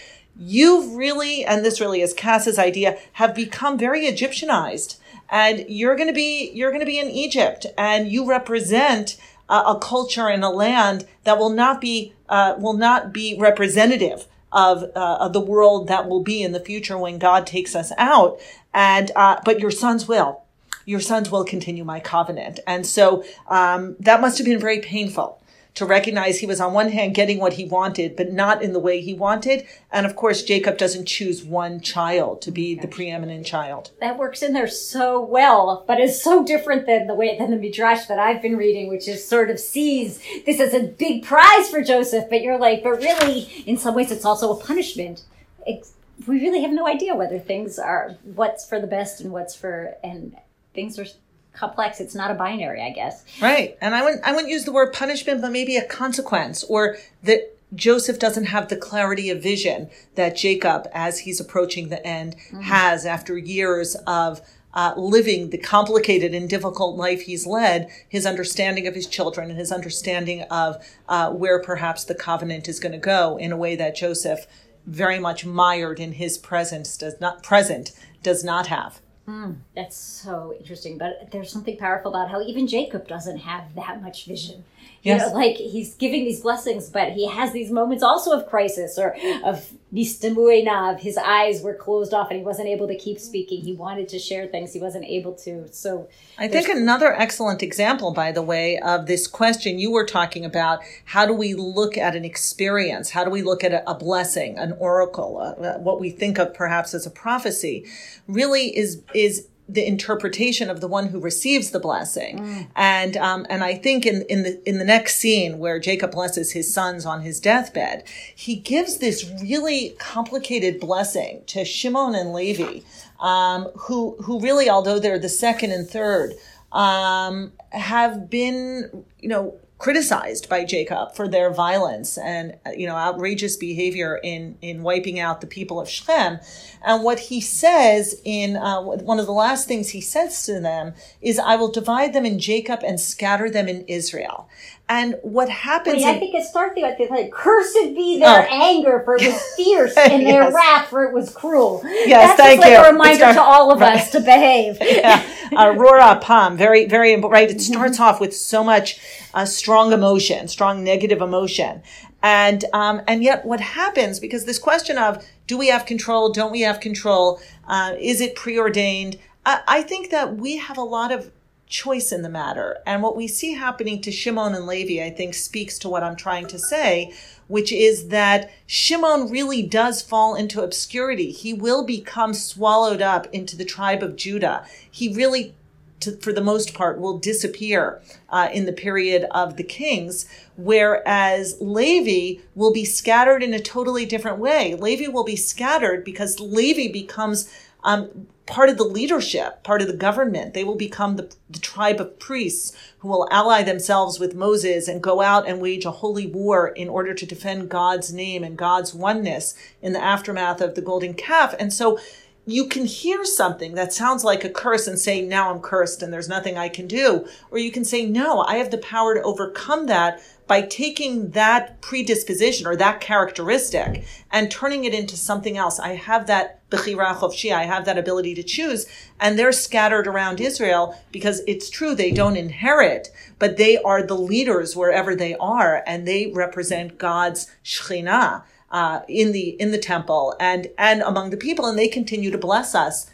You've 0.42 0.96
really, 0.96 1.44
and 1.44 1.66
this 1.66 1.82
really 1.82 2.02
is 2.02 2.14
Kass's 2.14 2.58
idea, 2.58 2.98
have 3.14 3.36
become 3.36 3.78
very 3.78 4.06
Egyptianized. 4.06 4.98
And 5.30 5.66
you're 5.68 5.98
going 5.98 6.08
to 6.08 6.14
be 6.14 6.50
you're 6.54 6.72
going 6.72 6.80
to 6.80 6.86
be 6.86 6.98
in 6.98 7.10
Egypt, 7.10 7.66
and 7.78 8.10
you 8.10 8.28
represent 8.28 9.18
a 9.50 9.78
culture 9.80 10.28
and 10.28 10.44
a 10.44 10.50
land 10.50 11.06
that 11.24 11.38
will 11.38 11.50
not 11.50 11.82
be 11.82 12.14
uh, 12.30 12.56
will 12.58 12.74
not 12.74 13.12
be 13.12 13.36
representative 13.40 14.28
of, 14.52 14.84
uh, 14.96 15.18
of 15.20 15.34
the 15.34 15.40
world 15.40 15.88
that 15.88 16.08
will 16.08 16.24
be 16.24 16.42
in 16.42 16.52
the 16.52 16.60
future 16.60 16.98
when 16.98 17.18
God 17.18 17.46
takes 17.46 17.76
us 17.76 17.92
out. 17.98 18.40
And 18.74 19.12
uh, 19.16 19.40
but 19.44 19.60
your 19.60 19.72
sons 19.72 20.08
will, 20.08 20.44
your 20.86 21.00
sons 21.00 21.32
will 21.32 21.44
continue 21.44 21.84
my 21.84 22.00
covenant, 22.00 22.60
and 22.68 22.86
so 22.86 23.24
um, 23.48 23.96
that 24.00 24.22
must 24.22 24.38
have 24.38 24.46
been 24.46 24.60
very 24.60 24.80
painful 24.80 25.39
to 25.80 25.86
recognize 25.86 26.40
he 26.40 26.46
was 26.46 26.60
on 26.60 26.74
one 26.74 26.90
hand 26.90 27.16
getting 27.16 27.40
what 27.40 27.54
he 27.54 27.64
wanted, 27.64 28.18
but 28.18 28.34
not 28.34 28.62
in 28.62 28.74
the 28.74 28.80
way 28.80 29.00
he 29.00 29.14
wanted. 29.14 29.66
And 29.94 30.06
of 30.06 30.14
course, 30.14 30.44
Jacob 30.44 30.78
doesn't 30.78 31.06
choose 31.06 31.42
one 31.42 31.80
child 31.80 32.42
to 32.42 32.52
be 32.52 32.76
the 32.76 32.90
preeminent 32.90 33.46
child. 33.46 33.92
That 34.02 34.18
works 34.18 34.44
in 34.44 34.52
there 34.52 34.68
so 34.68 35.22
well, 35.24 35.86
but 35.88 35.98
it's 35.98 36.22
so 36.22 36.44
different 36.44 36.86
than 36.86 37.08
the 37.08 37.16
way 37.16 37.38
than 37.38 37.50
the 37.50 37.56
midrash 37.56 38.08
that 38.08 38.20
I've 38.20 38.42
been 38.42 38.58
reading, 38.58 38.90
which 38.90 39.08
is 39.08 39.26
sort 39.26 39.50
of 39.50 39.58
sees 39.58 40.22
this 40.46 40.60
as 40.60 40.74
a 40.74 40.84
big 40.84 41.24
prize 41.24 41.70
for 41.70 41.81
Joseph. 41.81 42.30
But 42.30 42.42
you're 42.42 42.60
like, 42.60 42.84
but 42.84 42.98
really, 42.98 43.64
in 43.66 43.78
some 43.78 43.96
ways, 43.96 44.12
it's 44.12 44.26
also 44.26 44.52
a 44.52 44.62
punishment. 44.62 45.24
It's, 45.66 45.94
we 46.28 46.42
really 46.42 46.62
have 46.62 46.71
no 46.71 46.88
idea 46.88 47.16
whether 47.16 47.40
things 47.40 47.80
are 47.80 48.18
what's 48.36 48.68
for 48.68 48.81
the 48.81 48.88
best 48.88 49.21
and 49.21 49.31
what's 49.31 49.56
for 49.56 49.95
and 50.04 50.36
things 50.74 51.00
are 51.00 51.06
complex. 51.54 52.00
It's 52.00 52.16
not 52.16 52.32
a 52.32 52.34
binary, 52.34 52.82
I 52.82 52.92
guess. 52.92 53.24
Right. 53.42 53.78
And 53.82 53.96
I 53.96 54.04
wouldn't 54.04 54.24
I 54.24 54.32
wouldn't 54.32 54.52
use 54.52 54.66
the 54.66 54.72
word 54.72 54.94
punishment, 54.94 55.42
but 55.42 55.52
maybe 55.52 55.78
a 55.78 55.86
consequence 55.86 56.64
or 56.64 56.98
that 57.24 57.56
Joseph 57.76 58.18
doesn't 58.18 58.46
have 58.46 58.70
the 58.70 58.76
clarity 58.76 59.30
of 59.30 59.44
vision 59.44 59.90
that 60.16 60.36
Jacob, 60.36 60.88
as 60.94 61.20
he's 61.20 61.40
approaching 61.40 61.90
the 61.90 62.06
end, 62.06 62.36
mm-hmm. 62.36 62.62
has 62.62 63.06
after 63.06 63.38
years 63.38 63.96
of 64.08 64.42
uh, 64.74 64.94
living 64.98 65.50
the 65.50 65.58
complicated 65.58 66.34
and 66.34 66.50
difficult 66.50 66.96
life 66.96 67.22
he's 67.22 67.46
led, 67.46 67.90
his 68.08 68.26
understanding 68.26 68.88
of 68.88 68.96
his 68.96 69.08
children 69.08 69.50
and 69.50 69.60
his 69.60 69.72
understanding 69.72 70.44
of 70.44 70.84
uh, 71.08 71.32
where 71.32 71.62
perhaps 71.62 72.04
the 72.04 72.16
covenant 72.16 72.68
is 72.68 72.80
going 72.80 72.92
to 72.92 72.98
go 72.98 73.38
in 73.38 73.52
a 73.52 73.58
way 73.58 73.76
that 73.76 73.96
Joseph, 73.96 74.46
very 74.86 75.20
much 75.20 75.46
mired 75.46 76.00
in 76.00 76.14
his 76.14 76.38
presence, 76.38 76.98
does 76.98 77.20
not 77.20 77.44
present 77.44 77.92
does 78.22 78.44
not 78.44 78.68
have. 78.68 79.00
Mm, 79.30 79.57
that's 79.76 79.95
so 79.95 80.56
interesting. 80.57 80.98
But 80.98 81.30
there's 81.31 81.52
something 81.52 81.78
powerful 81.78 82.09
about 82.09 82.31
how 82.31 82.42
even 82.42 82.66
Jacob 82.66 83.07
doesn't 83.07 83.38
have 83.38 83.76
that 83.76 84.02
much 84.02 84.26
vision. 84.26 84.64
You 85.04 85.14
yes. 85.14 85.30
know, 85.30 85.38
like 85.38 85.56
he's 85.56 85.94
giving 85.94 86.26
these 86.26 86.42
blessings, 86.42 86.90
but 86.90 87.12
he 87.12 87.28
has 87.28 87.54
these 87.54 87.69
moments 87.69 88.04
also 88.04 88.31
of 88.38 88.50
crisis 88.50 88.98
or 88.98 89.16
of 89.45 89.71
nistamuenav. 89.94 91.00
His 91.00 91.18
eyes 91.18 91.62
were 91.62 91.74
closed 91.74 92.14
off 92.14 92.30
and 92.30 92.38
he 92.38 92.46
wasn't 92.46 92.68
able 92.68 92.88
to 92.88 92.96
keep 92.96 93.19
speaking. 93.19 93.62
He 93.62 93.74
wanted 93.74 94.08
to 94.10 94.19
share 94.19 94.48
things. 94.48 94.74
He 94.74 94.80
wasn't 94.80 95.06
able 95.06 95.34
to. 95.36 95.68
So 95.72 96.08
I 96.38 96.48
think 96.48 96.69
another 96.69 97.14
excellent 97.14 97.64
example, 97.64 98.14
by 98.14 98.31
the 98.31 98.42
way, 98.42 98.78
of 98.80 99.08
this 99.08 99.28
question 99.28 99.80
you 99.80 99.92
were 99.92 100.06
talking 100.06 100.46
about, 100.46 100.81
how 101.06 101.26
do 101.26 101.34
we 101.34 101.54
look 101.54 101.98
at 101.98 102.16
an 102.16 102.24
experience? 102.24 103.10
How 103.10 103.24
do 103.24 103.31
we 103.31 103.42
look 103.42 103.64
at 103.64 103.74
a, 103.74 103.90
a 103.90 103.96
blessing, 103.96 104.58
an 104.58 104.74
oracle, 104.80 105.40
uh, 105.40 105.80
what 105.80 106.00
we 106.00 106.12
think 106.12 106.38
of 106.38 106.54
perhaps 106.54 106.94
as 106.94 107.06
a 107.06 107.12
prophecy 107.12 107.86
really 108.28 108.76
is, 108.78 109.02
is 109.16 109.48
the 109.69 109.85
interpretation 109.85 110.69
of 110.69 110.81
the 110.81 110.88
one 110.88 111.07
who 111.07 111.19
receives 111.19 111.69
the 111.69 111.80
blessing. 111.80 112.40
Mm. 112.40 112.68
And 112.76 113.18
um, 113.18 113.45
and 113.49 113.64
I 113.64 113.76
think 113.76 114.06
in 114.06 114.23
in 114.23 114.44
the 114.44 114.68
in 114.68 114.80
the 114.80 114.85
next 114.85 115.18
scene 115.18 115.59
where 115.59 115.80
Jacob 115.80 116.11
blesses 116.11 116.52
his 116.52 116.73
sons 116.73 117.06
on 117.06 117.21
his 117.21 117.40
deathbed, 117.40 118.04
he 118.35 118.56
gives 118.56 118.97
this 118.97 119.31
really 119.42 119.95
complicated 119.99 120.80
blessing 120.80 121.44
to 121.47 121.64
Shimon 121.64 122.16
and 122.16 122.33
Levi, 122.33 122.80
um, 123.19 123.66
who 123.78 124.16
who 124.23 124.40
really, 124.40 124.69
although 124.69 124.99
they're 124.99 125.19
the 125.19 125.30
second 125.30 125.71
and 125.71 125.88
third, 125.88 126.33
um, 126.71 127.52
have 127.71 128.30
been 128.30 129.06
you 129.19 129.30
know 129.30 129.56
criticized 129.80 130.50
by 130.50 130.66
Jacob 130.66 131.16
for 131.16 131.28
their 131.28 131.50
violence 131.50 132.18
and 132.18 132.57
you 132.76 132.86
know 132.86 132.95
outrageous 132.95 133.56
behavior 133.56 134.19
in 134.21 134.57
in 134.62 134.83
wiping 134.83 135.19
out 135.19 135.42
the 135.42 135.48
people 135.48 135.80
of 135.80 135.90
Shechem. 135.90 136.40
And 136.83 137.04
what 137.04 137.19
he 137.19 137.42
says 137.42 138.21
in 138.24 138.57
uh, 138.57 138.81
one 138.81 139.19
of 139.19 139.26
the 139.26 139.31
last 139.31 139.68
things 139.68 139.90
he 139.90 140.02
says 140.02 140.44
to 140.44 140.59
them 140.59 140.94
is, 141.21 141.40
"I 141.40 141.56
will 141.56 141.71
divide 141.71 142.14
them 142.14 142.26
in 142.26 142.40
Jacob 142.40 142.81
and 142.83 143.00
scatter 143.00 143.50
them 143.50 143.68
in 143.68 143.86
Israel." 143.88 144.50
And 144.92 145.18
what 145.22 145.50
happens? 145.50 145.98
Wait, 145.98 146.02
in, 146.02 146.16
I 146.16 146.18
think 146.18 146.34
it 146.34 146.46
starts 146.46 146.76
like 146.81 146.98
this: 146.98 147.12
like, 147.12 147.31
"Cursed 147.31 147.96
be 147.96 148.18
their 148.19 148.42
oh. 148.42 148.48
anger, 148.50 149.04
for 149.06 149.18
it 149.18 149.22
was 149.22 149.40
fierce, 149.56 149.96
and 149.96 150.26
their 150.26 150.44
yes. 150.44 150.54
wrath, 150.54 150.88
for 150.88 151.04
it 151.04 151.14
was 151.14 151.31
cruel." 151.31 151.81
Yes, 151.86 152.36
That's 152.36 152.42
thank 152.42 152.62
just 152.62 152.72
you. 152.72 152.78
like 152.78 152.88
a 152.88 152.92
reminder 152.92 153.34
to 153.34 153.42
all 153.42 153.72
of 153.72 153.81
right. 153.81 153.98
us 153.98 154.12
to 154.12 154.19
behave. 154.19 154.80
yeah, 154.81 155.24
Arur 155.56 156.00
apam, 156.00 156.58
very, 156.58 156.88
very 156.88 157.16
right. 157.16 157.52
It 157.52 157.62
starts 157.62 157.98
mm-hmm. 157.98 158.04
off 158.04 158.19
with 158.19 158.36
so 158.36 158.64
much 158.64 159.00
uh, 159.36 159.46
strong 159.46 159.94
emotion, 159.94 160.48
strong 160.48 160.84
negative 160.84 161.22
emotion, 161.22 161.84
and 162.24 162.66
um, 162.74 163.04
and 163.08 163.24
yet 163.24 163.46
what 163.46 163.60
happens 163.60 164.19
because 164.19 164.46
this 164.46 164.58
question 164.58 164.98
of 164.98 165.24
do 165.46 165.56
we 165.56 165.68
have 165.68 165.86
control, 165.86 166.31
don't 166.31 166.52
we 166.52 166.62
have 166.62 166.80
control, 166.80 167.40
uh, 167.68 167.94
is 168.00 168.22
it 168.22 168.34
preordained? 168.36 169.19
I, 169.46 169.62
I 169.68 169.81
think 169.84 170.10
that 170.10 170.36
we 170.38 170.58
have 170.58 170.80
a 170.80 170.84
lot 170.84 171.12
of 171.12 171.31
choice 171.69 172.11
in 172.11 172.23
the 172.23 172.30
matter. 172.30 172.80
And 172.85 173.02
what 173.02 173.16
we 173.16 173.28
see 173.28 173.54
happening 173.54 174.02
to 174.02 174.11
Shimon 174.11 174.56
and 174.56 174.66
Levi, 174.66 175.06
I 175.06 175.11
think, 175.11 175.35
speaks 175.35 175.78
to 175.80 175.90
what 175.90 176.04
I'm 176.04 176.16
trying 176.16 176.47
to 176.47 176.59
say, 176.59 177.14
which 177.47 177.71
is 177.71 178.07
that 178.09 178.52
Shimon 178.66 179.30
really 179.30 179.61
does 179.61 180.02
fall 180.02 180.35
into 180.35 180.64
obscurity. 180.64 181.31
He 181.31 181.54
will 181.54 181.85
become 181.85 182.33
swallowed 182.33 183.02
up 183.02 183.28
into 183.31 183.56
the 183.56 183.66
tribe 183.66 184.02
of 184.02 184.16
Judah. 184.16 184.66
He 184.90 185.14
really 185.14 185.54
to, 186.02 186.14
for 186.18 186.31
the 186.31 186.42
most 186.42 186.73
part, 186.73 186.99
will 186.99 187.19
disappear 187.19 188.02
uh, 188.30 188.49
in 188.54 188.66
the 188.66 188.73
period 188.73 189.26
of 189.31 189.57
the 189.57 189.64
kings, 189.64 190.26
whereas 190.56 191.57
Levi 191.59 192.42
will 192.56 192.71
be 192.71 192.85
scattered 192.85 193.44
in 193.44 193.54
a 193.54 193.59
totally 193.59 194.06
different 194.06 194.38
way. 194.38 194.76
Levi 194.76 195.11
will 195.11 195.26
be 195.26 195.35
scattered 195.35 196.06
because 196.06 196.40
Levi 196.40 196.92
becomes 196.92 197.54
um, 197.83 198.28
part 198.45 198.69
of 198.69 198.78
the 198.78 198.83
leadership, 198.83 199.64
part 199.64 199.81
of 199.81 199.88
the 199.88 199.95
government. 199.95 200.54
They 200.54 200.64
will 200.64 200.76
become 200.76 201.16
the, 201.16 201.33
the 201.50 201.59
tribe 201.59 202.02
of 202.02 202.19
priests 202.19 202.76
who 203.00 203.07
will 203.07 203.28
ally 203.31 203.64
themselves 203.64 204.19
with 204.19 204.33
Moses 204.33 204.88
and 204.88 205.04
go 205.04 205.21
out 205.21 205.48
and 205.48 205.62
wage 205.62 205.86
a 205.86 205.92
holy 205.92 206.26
war 206.26 206.69
in 206.69 206.90
order 206.90 207.14
to 207.14 207.26
defend 207.26 207.69
God's 207.69 208.12
name 208.12 208.44
and 208.44 208.57
God's 208.57 208.94
oneness 208.94 209.56
in 209.81 209.94
the 209.94 210.04
aftermath 210.04 210.62
of 210.62 210.74
the 210.76 210.81
golden 210.81 211.14
calf. 211.14 211.54
And 211.59 211.71
so 211.71 212.00
you 212.45 212.66
can 212.66 212.86
hear 212.86 213.24
something 213.24 213.76
that 213.76 213.94
sounds 213.94 214.24
like 214.24 214.44
a 214.44 214.50
curse 214.50 214.88
and 214.88 214.98
say, 214.98 215.21
now 215.21 215.54
I'm 215.54 215.62
cursed 215.62 216.02
and 216.02 216.12
there's 216.12 216.28
nothing 216.28 216.57
I 216.57 216.69
can 216.69 216.88
do. 216.88 217.28
Or 217.52 217.59
you 217.59 217.71
can 217.71 217.86
say, 217.86 218.07
no, 218.07 218.42
I 218.42 218.56
have 218.56 218.71
the 218.71 218.80
power 218.80 219.14
to 219.14 219.21
overcome 219.21 219.86
that 219.86 220.21
by 220.48 220.64
taking 220.64 221.30
that 221.31 221.80
predisposition 221.81 222.66
or 222.66 222.76
that 222.78 223.02
characteristic 223.02 224.06
and 224.31 224.50
turning 224.50 224.86
it 224.86 224.95
into 224.95 225.16
something 225.16 225.57
else. 225.57 225.80
I 225.80 225.90
have 225.90 226.26
that 226.26 226.58
bechira 226.69 227.16
chofshi, 227.16 227.54
I 227.54 227.64
have 227.64 227.85
that 227.85 227.97
ability 227.97 228.35
to 228.35 228.44
choose. 228.44 228.85
And 229.19 229.38
they're 229.38 229.52
scattered 229.52 230.07
around 230.07 230.40
Israel 230.40 230.99
because 231.11 231.42
it's 231.47 231.69
true, 231.69 231.95
they 231.95 232.11
don't 232.11 232.38
inherit, 232.38 233.09
but 233.38 233.57
they 233.57 233.78
are 233.78 234.04
the 234.04 234.16
leaders 234.16 234.76
wherever 234.76 235.16
they 235.16 235.35
are 235.35 235.83
and 235.85 236.07
they 236.07 236.31
represent 236.33 236.97
God's 236.97 237.49
Shekhinah. 237.64 238.44
Uh, 238.71 239.02
in 239.07 239.31
the 239.31 239.59
in 239.59 239.71
the 239.71 239.80
temple 239.80 240.35
and 240.40 240.68
and 240.78 241.02
among 241.02 241.31
the 241.31 241.38
people, 241.38 241.66
and 241.66 241.76
they 241.76 241.88
continue 241.88 242.30
to 242.30 242.38
bless 242.38 242.76
us 242.76 243.09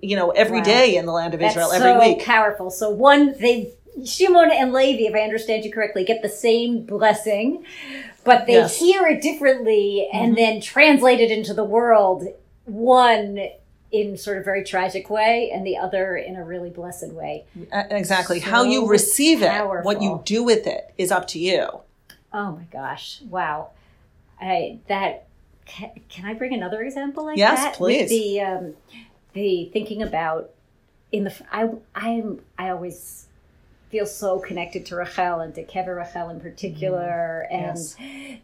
you 0.00 0.16
know, 0.16 0.30
every 0.30 0.58
wow. 0.58 0.64
day 0.64 0.96
in 0.96 1.06
the 1.06 1.12
land 1.12 1.34
of 1.34 1.40
That's 1.40 1.52
Israel, 1.52 1.72
every 1.72 1.90
so 1.90 1.98
week. 1.98 2.24
Powerful. 2.24 2.70
So 2.70 2.90
one, 2.90 3.34
they 3.38 3.74
Shimon 4.04 4.50
and 4.50 4.72
Levi, 4.72 5.08
if 5.08 5.14
I 5.14 5.20
understand 5.20 5.64
you 5.64 5.72
correctly, 5.72 6.04
get 6.04 6.22
the 6.22 6.28
same 6.28 6.84
blessing, 6.84 7.64
but 8.24 8.46
they 8.46 8.54
yes. 8.54 8.78
hear 8.78 9.06
it 9.06 9.20
differently 9.20 10.08
and 10.12 10.28
mm-hmm. 10.28 10.34
then 10.36 10.60
translate 10.60 11.20
it 11.20 11.30
into 11.30 11.52
the 11.52 11.64
world. 11.64 12.24
One 12.64 13.38
in 13.90 14.16
sort 14.16 14.38
of 14.38 14.44
very 14.44 14.64
tragic 14.64 15.10
way 15.10 15.50
and 15.52 15.66
the 15.66 15.76
other 15.76 16.16
in 16.16 16.36
a 16.36 16.44
really 16.44 16.70
blessed 16.70 17.12
way. 17.12 17.44
Exactly. 17.72 18.40
So 18.40 18.50
How 18.50 18.62
you 18.62 18.88
receive 18.88 19.40
powerful. 19.40 19.90
it, 19.90 19.94
what 19.94 20.02
you 20.02 20.22
do 20.24 20.42
with 20.42 20.66
it 20.66 20.94
is 20.96 21.12
up 21.12 21.26
to 21.28 21.38
you. 21.38 21.80
Oh 22.32 22.52
my 22.52 22.64
gosh. 22.72 23.20
Wow. 23.28 23.70
I 24.40 24.78
that 24.88 25.26
can, 25.66 25.90
can 26.08 26.24
I 26.24 26.34
bring 26.34 26.54
another 26.54 26.82
example 26.82 27.26
like 27.26 27.36
yes, 27.36 27.58
that? 27.58 27.66
Yes, 27.66 27.76
please. 27.76 28.00
With 28.02 28.08
the 28.10 28.40
um 28.40 28.74
the 29.34 29.70
thinking 29.72 30.02
about 30.02 30.50
in 31.12 31.24
the 31.24 31.34
I 31.52 31.68
I'm 31.94 32.40
I 32.58 32.70
always 32.70 33.26
feel 33.90 34.06
so 34.06 34.40
connected 34.40 34.86
to 34.86 34.96
Rachel 34.96 35.40
and 35.40 35.54
to 35.54 35.64
Kever 35.64 35.96
Rachel 35.96 36.30
in 36.30 36.40
particular, 36.40 37.46
mm, 37.52 37.54
and 37.54 37.76
yes. 37.76 37.96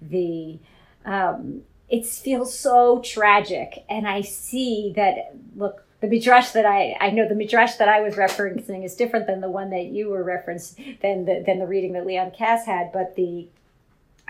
the 0.03 0.59
um, 1.07 1.63
it 1.89 2.07
feels 2.07 2.57
so 2.59 3.01
tragic. 3.01 3.85
And 3.89 4.07
I 4.07 4.23
see 4.23 4.93
that 4.97 5.35
look, 5.57 5.85
the 6.01 6.07
midrash 6.07 6.51
that 6.51 6.67
I 6.67 6.97
I 7.01 7.11
know 7.11 7.29
the 7.29 7.35
midrash 7.35 7.75
that 7.77 7.89
I 7.89 8.01
was 8.01 8.15
referencing 8.15 8.85
is 8.85 8.95
different 8.95 9.27
than 9.27 9.41
the 9.41 9.51
one 9.51 9.71
that 9.71 9.87
you 9.87 10.11
were 10.11 10.23
referenced 10.23 10.77
than 11.03 11.25
the 11.25 11.43
than 11.45 11.59
the 11.59 11.67
reading 11.67 11.93
that 11.95 12.07
Leon 12.07 12.33
Kass 12.37 12.67
had, 12.67 12.93
but 12.93 13.17
the 13.17 13.49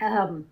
um 0.01 0.47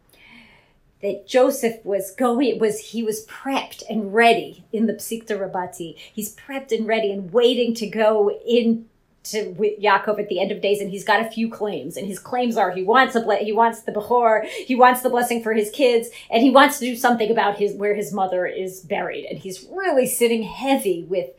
that 1.02 1.28
Joseph 1.28 1.84
was 1.86 2.12
going 2.12 2.60
was 2.60 2.80
he 2.92 3.04
was 3.04 3.26
prepped 3.26 3.84
and 3.90 4.14
ready 4.14 4.66
in 4.72 4.88
the 4.88 4.94
Pesikta 4.94 5.38
Rabbati. 5.38 5.96
He's 5.96 6.36
prepped 6.36 6.72
and 6.72 6.88
ready 6.88 7.12
and 7.12 7.32
waiting 7.32 7.74
to 7.76 7.88
go 7.88 8.32
in 8.46 8.88
to 9.32 9.54
Yaakov 9.54 10.20
at 10.20 10.30
the 10.30 10.40
end 10.40 10.52
of 10.52 10.62
days, 10.62 10.80
and 10.80 10.90
he's 10.90 11.04
got 11.04 11.26
a 11.26 11.30
few 11.30 11.50
claims. 11.50 11.98
And 11.98 12.08
his 12.08 12.20
claims 12.20 12.58
are 12.58 12.72
he 12.72 12.84
wants 12.84 13.16
a 13.16 13.22
ble- 13.22 13.44
he 13.44 13.52
wants 13.52 13.82
the 13.82 13.92
bechor, 13.92 14.46
he 14.46 14.76
wants 14.76 15.02
the 15.02 15.10
blessing 15.10 15.44
for 15.44 15.54
his 15.54 15.70
kids, 15.70 16.10
and 16.30 16.42
he 16.42 16.50
wants 16.50 16.80
to 16.80 16.86
do 16.86 16.96
something 16.96 17.32
about 17.32 17.58
his 17.58 17.74
where 17.74 17.96
his 17.96 18.14
mother 18.14 18.46
is 18.46 18.82
buried. 18.82 19.26
And 19.26 19.40
he's 19.40 19.66
really 19.72 20.08
sitting 20.08 20.44
heavy 20.44 21.04
with 21.04 21.30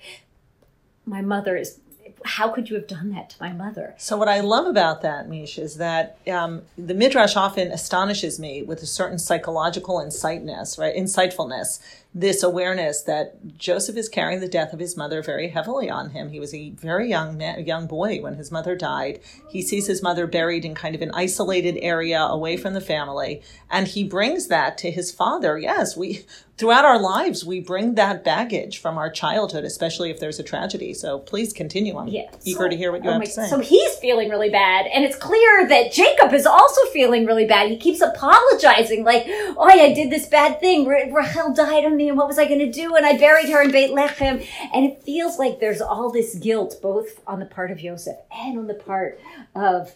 my 1.07 1.23
mother 1.23 1.57
is 1.57 1.81
how 2.25 2.49
could 2.49 2.69
you 2.69 2.77
have 2.77 2.87
done 2.87 3.11
that 3.11 3.31
to 3.31 3.37
my 3.41 3.53
mother? 3.53 3.95
So 3.97 4.17
what 4.17 4.29
I 4.29 4.41
love 4.41 4.67
about 4.67 5.03
that, 5.03 5.29
Meesh, 5.29 5.59
is 5.59 5.77
that 5.77 6.19
um, 6.31 6.63
the 6.77 6.95
midrash 6.95 7.37
often 7.37 7.71
astonishes 7.71 8.39
me 8.39 8.63
with 8.63 8.83
a 8.83 8.87
certain 8.87 9.19
psychological 9.19 10.01
insightness, 10.01 10.79
right? 10.79 10.95
Insightfulness, 10.95 11.81
this 12.19 12.43
awareness 12.43 13.03
that 13.03 13.57
Joseph 13.57 13.97
is 13.97 14.09
carrying 14.09 14.41
the 14.41 14.49
death 14.49 14.73
of 14.73 14.81
his 14.81 14.97
mother 14.97 15.23
very 15.23 15.49
heavily 15.51 15.89
on 15.89 16.11
him. 16.11 16.31
He 16.31 16.41
was 16.41 16.53
a 16.53 16.71
very 16.71 17.09
young 17.09 17.39
man, 17.39 17.65
young 17.65 17.87
boy 17.87 18.21
when 18.21 18.35
his 18.35 18.51
mother 18.51 18.75
died. 18.75 19.21
He 19.49 19.63
sees 19.63 19.87
his 19.87 20.03
mother 20.03 20.27
buried 20.27 20.65
in 20.65 20.75
kind 20.75 20.97
of 20.97 21.03
an 21.03 21.13
isolated 21.15 21.79
area 21.81 22.21
away 22.21 22.57
from 22.57 22.75
the 22.75 22.81
family, 22.81 23.41
and 23.71 23.87
he 23.87 24.03
brings 24.03 24.49
that 24.49 24.77
to 24.79 24.91
his 24.91 25.13
father. 25.13 25.57
Yes, 25.59 25.97
we 25.97 26.27
throughout 26.59 26.85
our 26.85 27.01
lives 27.01 27.45
we 27.45 27.61
bring 27.61 27.95
that 27.95 28.25
baggage 28.25 28.79
from 28.79 28.99
our 28.99 29.09
childhood, 29.09 29.65
especially 29.65 30.11
if 30.11 30.19
there's 30.19 30.41
a 30.41 30.43
tragedy. 30.43 30.93
So 30.93 31.21
please 31.21 31.53
continue. 31.53 31.97
I'm 31.97 32.09
yeah. 32.09 32.31
eager 32.45 32.65
so, 32.65 32.69
to 32.69 32.77
hear 32.77 32.91
what 32.91 33.05
you 33.05 33.11
oh 33.11 33.13
have 33.13 33.21
my, 33.21 33.27
to 33.27 33.31
say. 33.31 33.49
So 33.49 33.61
he's 33.61 33.95
feeling 33.97 34.29
really 34.29 34.51
bad, 34.51 34.87
and 34.87 35.05
it's 35.05 35.17
clear 35.17 35.69
that 35.69 35.93
Jacob 35.93 36.35
is 36.35 36.47
also 36.47 36.81
feeling 36.93 37.25
really 37.25 37.47
bad. 37.47 37.71
He 37.71 37.79
keeps 37.79 38.01
apologizing, 38.01 39.05
like, 39.05 39.25
"Oh, 39.29 39.69
I 39.69 39.95
did 39.95 40.11
this 40.11 40.27
bad 40.27 40.61
thing. 40.61 40.87
Rachel 40.87 41.55
died 41.55 41.85
on 41.85 41.97
me, 41.97 42.09
and 42.09 42.19
what 42.19 42.27
was 42.29 42.39
I 42.39 42.47
going 42.47 42.59
to 42.59 42.71
do? 42.71 42.97
And 42.97 43.07
I 43.07 43.17
buried 43.17 43.49
her 43.51 43.63
in 43.63 43.71
Beit 43.71 43.93
Lechem." 43.93 44.45
And 44.75 44.85
it 44.85 45.03
feels 45.03 45.39
like 45.39 45.61
there's 45.61 45.81
all 45.81 46.11
this 46.11 46.35
guilt, 46.35 46.77
both 46.83 47.21
on 47.27 47.39
the 47.39 47.47
part 47.47 47.71
of 47.71 47.79
Joseph 47.79 48.19
and 48.33 48.59
on 48.59 48.67
the 48.67 48.75
part 48.75 49.21
of 49.55 49.95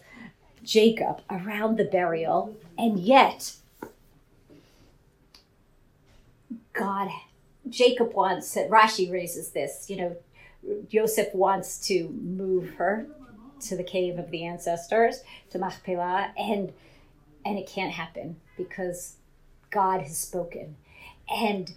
Jacob 0.63 1.21
around 1.29 1.77
the 1.77 1.83
burial, 1.83 2.55
and 2.77 2.97
yet 2.99 3.53
God, 6.73 7.09
Jacob 7.69 8.13
wants, 8.13 8.55
Rashi 8.55 9.11
raises 9.11 9.51
this, 9.51 9.89
you 9.89 9.97
know, 9.97 10.17
Joseph 10.89 11.33
wants 11.33 11.77
to 11.87 12.09
move 12.09 12.75
her 12.75 13.07
to 13.61 13.75
the 13.75 13.83
cave 13.83 14.17
of 14.17 14.31
the 14.31 14.45
ancestors, 14.45 15.23
to 15.51 15.59
Machpelah, 15.59 16.33
and 16.37 16.73
and 17.45 17.57
it 17.57 17.67
can't 17.67 17.91
happen 17.91 18.37
because 18.55 19.17
God 19.69 20.01
has 20.01 20.17
spoken. 20.17 20.77
And 21.29 21.73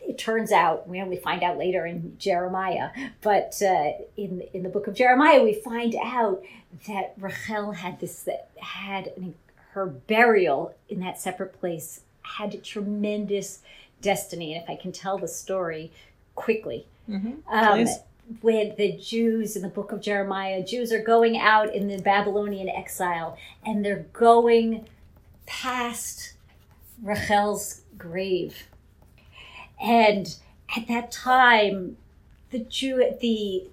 it 0.00 0.18
turns 0.18 0.52
out 0.52 0.88
we 0.88 1.00
only 1.00 1.16
find 1.16 1.42
out 1.42 1.58
later 1.58 1.86
in 1.86 2.16
Jeremiah, 2.18 2.90
but 3.20 3.60
uh, 3.62 3.92
in 4.16 4.42
in 4.52 4.62
the 4.62 4.68
book 4.68 4.86
of 4.86 4.94
Jeremiah 4.94 5.42
we 5.42 5.54
find 5.54 5.94
out 6.02 6.42
that 6.86 7.14
Rachel 7.18 7.72
had 7.72 8.00
this 8.00 8.28
had 8.56 9.34
her 9.72 9.86
burial 9.86 10.74
in 10.88 11.00
that 11.00 11.20
separate 11.20 11.58
place 11.58 12.00
had 12.22 12.62
tremendous 12.62 13.60
destiny. 14.00 14.54
And 14.54 14.62
if 14.62 14.70
I 14.70 14.76
can 14.76 14.92
tell 14.92 15.18
the 15.18 15.28
story 15.28 15.92
quickly, 16.34 16.86
mm-hmm. 17.08 17.32
um, 17.48 17.86
when 18.40 18.74
the 18.76 18.92
Jews 18.92 19.56
in 19.56 19.62
the 19.62 19.68
book 19.68 19.92
of 19.92 20.00
Jeremiah, 20.00 20.62
Jews 20.62 20.92
are 20.92 21.02
going 21.02 21.38
out 21.38 21.74
in 21.74 21.88
the 21.88 21.98
Babylonian 21.98 22.68
exile 22.68 23.38
and 23.64 23.84
they're 23.84 24.06
going 24.12 24.86
past 25.46 26.34
Rachel's 27.02 27.82
grave. 27.96 28.68
And 29.80 30.36
at 30.76 30.88
that 30.88 31.10
time, 31.10 31.96
the 32.50 32.60
Jew, 32.60 33.12
the 33.20 33.68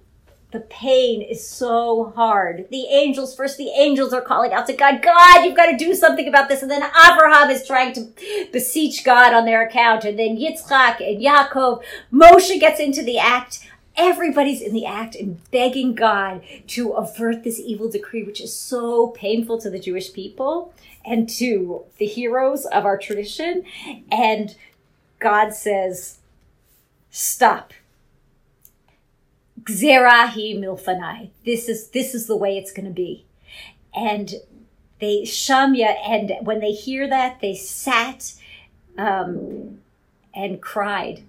the 0.56 0.62
pain 0.62 1.20
is 1.20 1.46
so 1.46 2.12
hard. 2.16 2.66
The 2.70 2.86
angels, 2.86 3.36
first 3.36 3.58
the 3.58 3.68
angels 3.68 4.14
are 4.14 4.22
calling 4.22 4.54
out 4.54 4.66
to 4.68 4.72
God, 4.72 5.02
God, 5.02 5.44
you've 5.44 5.54
got 5.54 5.70
to 5.70 5.76
do 5.76 5.94
something 5.94 6.26
about 6.26 6.48
this. 6.48 6.62
And 6.62 6.70
then 6.70 6.82
Abraham 6.82 7.50
is 7.50 7.66
trying 7.66 7.92
to 7.92 8.08
beseech 8.52 9.04
God 9.04 9.34
on 9.34 9.44
their 9.44 9.66
account. 9.66 10.04
And 10.04 10.18
then 10.18 10.38
Yitzchak 10.38 11.06
and 11.06 11.22
Yaakov, 11.22 11.82
Moshe 12.10 12.58
gets 12.58 12.80
into 12.80 13.02
the 13.02 13.18
act. 13.18 13.68
Everybody's 13.98 14.62
in 14.62 14.72
the 14.72 14.86
act 14.86 15.14
and 15.14 15.38
begging 15.50 15.94
God 15.94 16.42
to 16.68 16.92
avert 16.92 17.44
this 17.44 17.60
evil 17.60 17.90
decree, 17.90 18.22
which 18.22 18.40
is 18.40 18.54
so 18.54 19.08
painful 19.08 19.60
to 19.60 19.68
the 19.68 19.78
Jewish 19.78 20.12
people 20.14 20.72
and 21.04 21.28
to 21.28 21.84
the 21.98 22.06
heroes 22.06 22.64
of 22.64 22.86
our 22.86 22.96
tradition. 22.96 23.64
And 24.10 24.56
God 25.18 25.52
says, 25.52 26.18
stop. 27.10 27.74
Gzerahi 29.66 30.58
milfanai. 30.58 31.30
This 31.44 31.68
is 31.68 31.88
this 31.88 32.14
is 32.14 32.26
the 32.26 32.36
way 32.36 32.56
it's 32.56 32.72
going 32.72 32.86
to 32.86 32.92
be. 32.92 33.26
And 33.94 34.34
they 35.00 35.22
Shamya, 35.22 35.96
and 36.06 36.32
when 36.42 36.60
they 36.60 36.72
hear 36.72 37.08
that, 37.08 37.40
they 37.40 37.54
sat 37.54 38.34
um, 38.96 39.80
and 40.34 40.62
cried. 40.62 41.24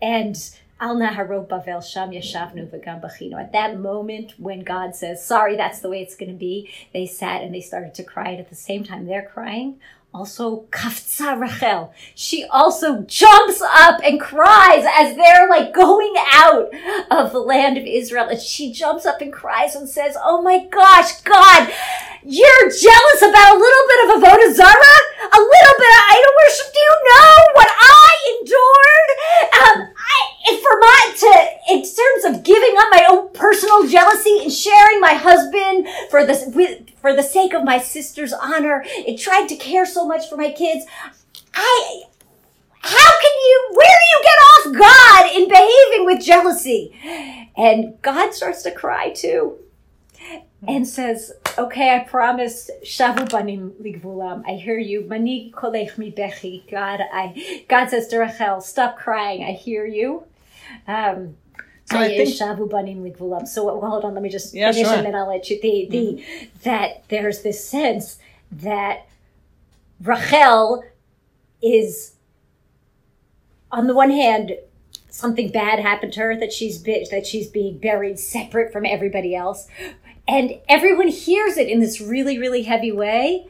And 0.00 0.36
Al 0.80 0.96
Bavel 0.96 1.82
Sham 1.82 2.10
Yashavnu 2.10 2.70
V'Gam 2.70 3.02
Bachino. 3.02 3.40
At 3.40 3.52
that 3.52 3.78
moment, 3.78 4.34
when 4.38 4.60
God 4.60 4.94
says, 4.94 5.24
"Sorry, 5.24 5.56
that's 5.56 5.80
the 5.80 5.90
way 5.90 6.00
it's 6.00 6.16
going 6.16 6.32
to 6.32 6.38
be," 6.38 6.70
they 6.92 7.06
sat 7.06 7.42
and 7.42 7.54
they 7.54 7.60
started 7.60 7.94
to 7.94 8.04
cry. 8.04 8.30
And 8.30 8.40
at 8.40 8.48
the 8.48 8.56
same 8.56 8.84
time, 8.84 9.06
they're 9.06 9.30
crying 9.32 9.80
also 10.14 10.66
Kafza 10.70 11.38
Rachel. 11.38 11.92
She 12.14 12.44
also 12.44 13.02
jumps 13.02 13.60
up 13.60 14.00
and 14.04 14.20
cries 14.20 14.86
as 14.96 15.16
they're 15.16 15.48
like 15.50 15.74
going 15.74 16.14
out 16.32 16.70
of 17.10 17.32
the 17.32 17.40
land 17.40 17.76
of 17.76 17.84
Israel. 17.84 18.28
And 18.28 18.40
she 18.40 18.72
jumps 18.72 19.04
up 19.04 19.20
and 19.20 19.32
cries 19.32 19.74
and 19.74 19.88
says, 19.88 20.16
Oh 20.22 20.40
my 20.40 20.66
gosh, 20.66 21.20
God, 21.22 21.68
you're 22.22 22.70
jealous 22.70 23.22
about 23.22 23.56
a 23.56 23.58
little 23.58 23.84
bit 23.88 24.00
of 24.04 24.22
Avodah 24.22 24.54
Zarah? 24.54 25.00
A 25.24 25.40
little 25.40 25.76
bit 25.82 25.92
of 25.92 26.02
idol 26.14 26.34
worship? 26.38 26.72
Do 26.72 26.78
you 26.78 26.96
know 27.10 27.34
what 27.54 27.68
I 27.68 28.38
endured? 28.38 29.10
Um, 29.60 29.93
for 30.46 30.78
my, 30.80 31.14
to, 31.18 31.72
in 31.72 31.82
terms 31.82 32.24
of 32.36 32.44
giving 32.44 32.74
up 32.78 32.88
my 32.90 33.06
own 33.10 33.32
personal 33.32 33.86
jealousy 33.86 34.40
and 34.42 34.52
sharing 34.52 35.00
my 35.00 35.14
husband 35.14 35.86
for 36.10 36.24
the, 36.24 36.86
for 37.00 37.14
the 37.14 37.22
sake 37.22 37.54
of 37.54 37.64
my 37.64 37.78
sister's 37.78 38.32
honor, 38.32 38.84
and 39.06 39.18
tried 39.18 39.48
to 39.48 39.56
care 39.56 39.86
so 39.86 40.06
much 40.06 40.28
for 40.28 40.36
my 40.36 40.50
kids. 40.52 40.86
I, 41.54 42.02
how 42.80 43.10
can 43.20 43.32
you, 43.32 43.70
where 43.72 43.86
do 43.86 44.06
you 44.12 44.22
get 44.22 44.38
off 44.50 44.64
God 44.78 45.36
in 45.36 45.48
behaving 45.48 46.06
with 46.06 46.24
jealousy? 46.24 47.50
And 47.56 48.00
God 48.02 48.34
starts 48.34 48.62
to 48.62 48.70
cry 48.70 49.10
too 49.10 49.58
and 50.68 50.86
says, 50.86 51.32
okay, 51.58 51.94
I 51.94 52.00
promise, 52.00 52.70
shavu 52.84 53.30
banim 53.30 53.72
ligvulam. 53.80 54.42
I 54.46 54.52
hear 54.52 54.78
you. 54.78 55.06
Mani 55.06 55.52
kolech 55.54 55.98
mi 55.98 56.10
bechi. 56.10 56.70
God, 56.70 57.00
I, 57.12 57.64
God 57.68 57.88
says 57.90 58.08
to 58.08 58.18
Rachel, 58.18 58.60
stop 58.60 58.96
crying. 58.96 59.44
I 59.44 59.52
hear 59.52 59.86
you. 59.86 60.24
Um, 60.86 61.36
so 61.86 61.98
I 61.98 62.08
think 62.08 62.30
shavu 62.30 62.68
banim 62.68 63.04
ligvulam. 63.04 63.46
So 63.46 63.64
well, 63.64 63.90
hold 63.90 64.04
on, 64.04 64.14
let 64.14 64.22
me 64.22 64.30
just 64.30 64.54
yeah, 64.54 64.72
finish 64.72 64.88
sure. 64.88 64.96
and 64.96 65.06
then 65.06 65.14
I'll 65.14 65.28
let 65.28 65.50
you, 65.50 65.60
the, 65.60 65.86
the, 65.90 65.98
mm-hmm. 65.98 66.44
that 66.64 67.04
there's 67.08 67.42
this 67.42 67.66
sense 67.66 68.18
that 68.50 69.06
Rachel 70.02 70.84
is, 71.62 72.14
on 73.70 73.86
the 73.86 73.94
one 73.94 74.10
hand, 74.10 74.56
something 75.10 75.48
bad 75.50 75.78
happened 75.78 76.12
to 76.12 76.20
her 76.20 76.36
that 76.36 76.52
she's 76.52 76.82
that 76.82 77.24
she's 77.24 77.46
being 77.48 77.78
buried 77.78 78.18
separate 78.18 78.72
from 78.72 78.84
everybody 78.84 79.34
else, 79.34 79.68
and 80.26 80.52
everyone 80.68 81.08
hears 81.08 81.56
it 81.56 81.68
in 81.68 81.80
this 81.80 82.00
really 82.00 82.38
really 82.38 82.62
heavy 82.62 82.92
way. 82.92 83.46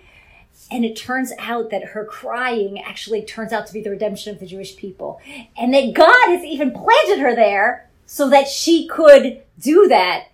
And 0.70 0.84
it 0.84 0.96
turns 0.96 1.32
out 1.38 1.70
that 1.70 1.84
her 1.88 2.04
crying 2.04 2.80
actually 2.80 3.22
turns 3.22 3.52
out 3.52 3.66
to 3.66 3.72
be 3.72 3.82
the 3.82 3.90
redemption 3.90 4.32
of 4.32 4.40
the 4.40 4.46
Jewish 4.46 4.76
people, 4.76 5.20
and 5.58 5.74
that 5.74 5.92
God 5.92 6.28
has 6.28 6.44
even 6.44 6.70
planted 6.70 7.18
her 7.18 7.34
there 7.34 7.90
so 8.06 8.30
that 8.30 8.48
she 8.48 8.86
could 8.86 9.42
do 9.58 9.88
that 9.88 10.28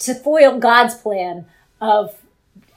to 0.00 0.14
foil 0.14 0.58
God's 0.58 0.94
plan 0.94 1.46
of 1.80 2.14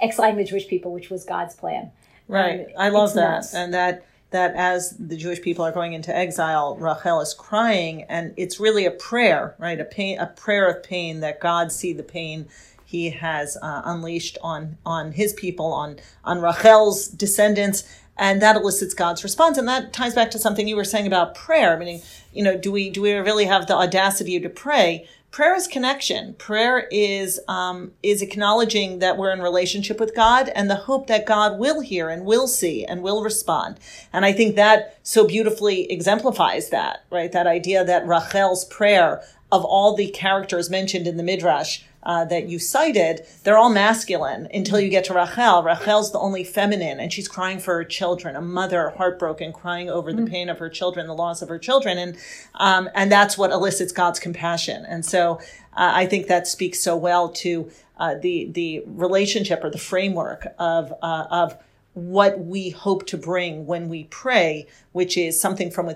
exiling 0.01 0.37
the 0.37 0.43
Jewish 0.43 0.67
people, 0.67 0.91
which 0.91 1.09
was 1.09 1.23
God's 1.23 1.55
plan. 1.55 1.91
Right. 2.27 2.61
Um, 2.61 2.65
I 2.77 2.89
love 2.89 3.13
that. 3.13 3.35
Nuts. 3.35 3.53
And 3.53 3.73
that 3.73 4.05
that 4.31 4.55
as 4.55 4.97
the 4.97 5.15
Jewish 5.17 5.41
people 5.41 5.63
are 5.63 5.71
going 5.71 5.93
into 5.93 6.15
exile, 6.15 6.77
Rachel 6.77 7.21
is 7.21 7.33
crying, 7.33 8.03
and 8.03 8.33
it's 8.37 8.59
really 8.59 8.85
a 8.85 8.91
prayer, 8.91 9.55
right? 9.59 9.79
A 9.79 9.85
pain, 9.85 10.19
a 10.19 10.27
prayer 10.27 10.69
of 10.69 10.83
pain 10.83 11.19
that 11.19 11.39
God 11.39 11.71
see 11.71 11.93
the 11.93 12.03
pain 12.03 12.47
He 12.85 13.11
has 13.11 13.57
uh, 13.61 13.81
unleashed 13.85 14.37
on 14.41 14.77
on 14.85 15.13
His 15.13 15.33
people, 15.33 15.73
on 15.73 15.97
on 16.23 16.41
Rachel's 16.41 17.07
descendants, 17.07 17.83
and 18.17 18.41
that 18.41 18.55
elicits 18.55 18.93
God's 18.93 19.23
response. 19.23 19.57
And 19.57 19.67
that 19.67 19.93
ties 19.93 20.15
back 20.15 20.31
to 20.31 20.39
something 20.39 20.67
you 20.67 20.77
were 20.77 20.85
saying 20.85 21.07
about 21.07 21.35
prayer. 21.35 21.77
Meaning, 21.77 22.01
you 22.33 22.43
know, 22.43 22.57
do 22.57 22.71
we 22.71 22.89
do 22.89 23.01
we 23.01 23.13
really 23.13 23.45
have 23.45 23.67
the 23.67 23.75
audacity 23.75 24.39
to 24.39 24.49
pray? 24.49 25.07
Prayer 25.31 25.55
is 25.55 25.67
connection. 25.67 26.33
Prayer 26.35 26.87
is 26.91 27.39
um, 27.47 27.93
is 28.03 28.21
acknowledging 28.21 28.99
that 28.99 29.17
we're 29.17 29.31
in 29.31 29.41
relationship 29.41 29.99
with 29.99 30.15
God 30.15 30.49
and 30.49 30.69
the 30.69 30.75
hope 30.75 31.07
that 31.07 31.25
God 31.25 31.57
will 31.57 31.79
hear 31.79 32.09
and 32.09 32.25
will 32.25 32.47
see 32.47 32.85
and 32.85 33.01
will 33.01 33.23
respond. 33.23 33.79
And 34.13 34.25
I 34.25 34.33
think 34.33 34.55
that 34.55 34.99
so 35.03 35.25
beautifully 35.25 35.91
exemplifies 35.91 36.69
that, 36.69 37.05
right? 37.09 37.31
That 37.31 37.47
idea 37.47 37.83
that 37.85 38.05
Rachel's 38.05 38.65
prayer 38.65 39.23
of 39.51 39.65
all 39.65 39.95
the 39.95 40.09
characters 40.09 40.69
mentioned 40.69 41.07
in 41.07 41.17
the 41.17 41.23
Midrash 41.23 41.83
uh, 42.03 42.25
that 42.25 42.49
you 42.49 42.59
cited, 42.59 43.25
they're 43.43 43.57
all 43.57 43.69
masculine 43.69 44.47
until 44.53 44.79
you 44.79 44.89
get 44.89 45.03
to 45.05 45.13
Rachel. 45.13 45.63
Rachel's 45.63 46.11
the 46.11 46.19
only 46.19 46.43
feminine, 46.43 46.99
and 46.99 47.13
she's 47.13 47.27
crying 47.27 47.59
for 47.59 47.75
her 47.75 47.83
children, 47.83 48.35
a 48.35 48.41
mother 48.41 48.89
heartbroken, 48.97 49.53
crying 49.53 49.89
over 49.89 50.11
the 50.11 50.23
mm. 50.23 50.29
pain 50.29 50.49
of 50.49 50.59
her 50.59 50.69
children, 50.69 51.07
the 51.07 51.13
loss 51.13 51.41
of 51.41 51.49
her 51.49 51.59
children, 51.59 51.97
and 51.97 52.17
um, 52.55 52.89
and 52.95 53.11
that's 53.11 53.37
what 53.37 53.51
elicits 53.51 53.91
God's 53.91 54.19
compassion. 54.19 54.85
And 54.85 55.05
so 55.05 55.39
uh, 55.73 55.91
I 55.93 56.05
think 56.05 56.27
that 56.27 56.47
speaks 56.47 56.79
so 56.79 56.95
well 56.95 57.29
to 57.29 57.69
uh, 57.97 58.15
the 58.15 58.49
the 58.51 58.83
relationship 58.87 59.63
or 59.63 59.69
the 59.69 59.77
framework 59.77 60.47
of 60.57 60.91
uh, 61.01 61.27
of 61.29 61.57
what 61.93 62.39
we 62.39 62.69
hope 62.69 63.05
to 63.07 63.17
bring 63.17 63.65
when 63.65 63.89
we 63.89 64.05
pray, 64.05 64.65
which 64.93 65.17
is 65.17 65.39
something 65.39 65.69
from 65.69 65.87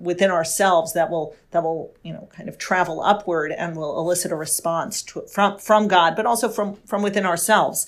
within 0.00 0.30
ourselves 0.30 0.92
that 0.94 1.10
will 1.10 1.36
that 1.52 1.62
will 1.62 1.94
you 2.02 2.12
know 2.12 2.28
kind 2.32 2.48
of 2.48 2.58
travel 2.58 3.00
upward 3.00 3.52
and 3.52 3.76
will 3.76 3.98
elicit 3.98 4.32
a 4.32 4.36
response 4.36 5.02
to, 5.02 5.22
from 5.22 5.58
from 5.58 5.86
God, 5.86 6.16
but 6.16 6.26
also 6.26 6.48
from 6.48 6.74
from 6.86 7.02
within 7.02 7.24
ourselves. 7.24 7.86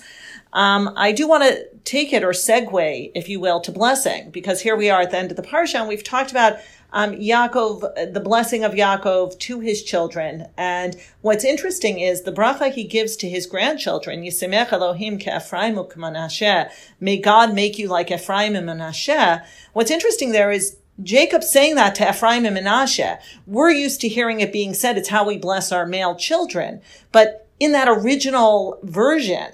Um, 0.53 0.93
I 0.97 1.11
do 1.11 1.27
want 1.27 1.43
to 1.43 1.67
take 1.85 2.13
it 2.13 2.23
or 2.23 2.31
segue, 2.31 3.11
if 3.15 3.29
you 3.29 3.41
will, 3.41 3.61
to 3.61 3.73
blessing 3.73 4.31
because 4.31 4.61
here 4.61 4.77
we 4.77 4.89
are 4.89 5.01
at 5.01 5.11
the 5.11 5.19
end 5.19 5.31
of 5.33 5.37
the 5.37 5.43
parsha, 5.43 5.81
and 5.81 5.89
we've 5.89 6.05
talked 6.05 6.31
about 6.31 6.59
um, 6.93 7.13
Yaakov, 7.13 8.13
the 8.13 8.21
blessing 8.21 8.65
of 8.65 8.73
Yaakov 8.73 9.39
to 9.41 9.61
his 9.61 9.83
children. 9.83 10.47
And 10.57 10.97
what's 11.21 11.45
interesting 11.45 12.01
is 12.01 12.23
the 12.23 12.33
bracha 12.33 12.73
he 12.73 12.85
gives 12.85 13.17
to 13.17 13.29
his 13.29 13.47
grandchildren, 13.47 14.23
Yisimech 14.23 14.73
Elohim 14.73 15.19
ke'Ephraim 15.19 15.77
u'k'Manasheh. 15.77 16.71
May 17.01 17.19
God 17.19 17.55
make 17.55 17.79
you 17.79 17.89
like 17.89 18.11
Ephraim 18.11 18.57
and 18.57 18.67
Manasseh. 18.67 19.45
What's 19.73 19.91
interesting 19.91 20.33
there 20.33 20.51
is 20.51 20.77
Jacob 21.03 21.43
saying 21.43 21.75
that 21.75 21.95
to 21.97 22.09
Ephraim 22.09 22.47
and 22.47 22.55
Manasseh. 22.55 23.19
We're 23.47 23.71
used 23.71 24.01
to 24.01 24.09
hearing 24.09 24.41
it 24.41 24.53
being 24.53 24.73
said, 24.73 24.97
it's 24.97 25.11
how 25.11 25.27
we 25.27 25.37
bless 25.37 25.71
our 25.73 25.87
male 25.87 26.15
children. 26.15 26.81
But 27.13 27.47
in 27.61 27.73
that 27.73 27.89
original 27.89 28.79
version, 28.83 29.53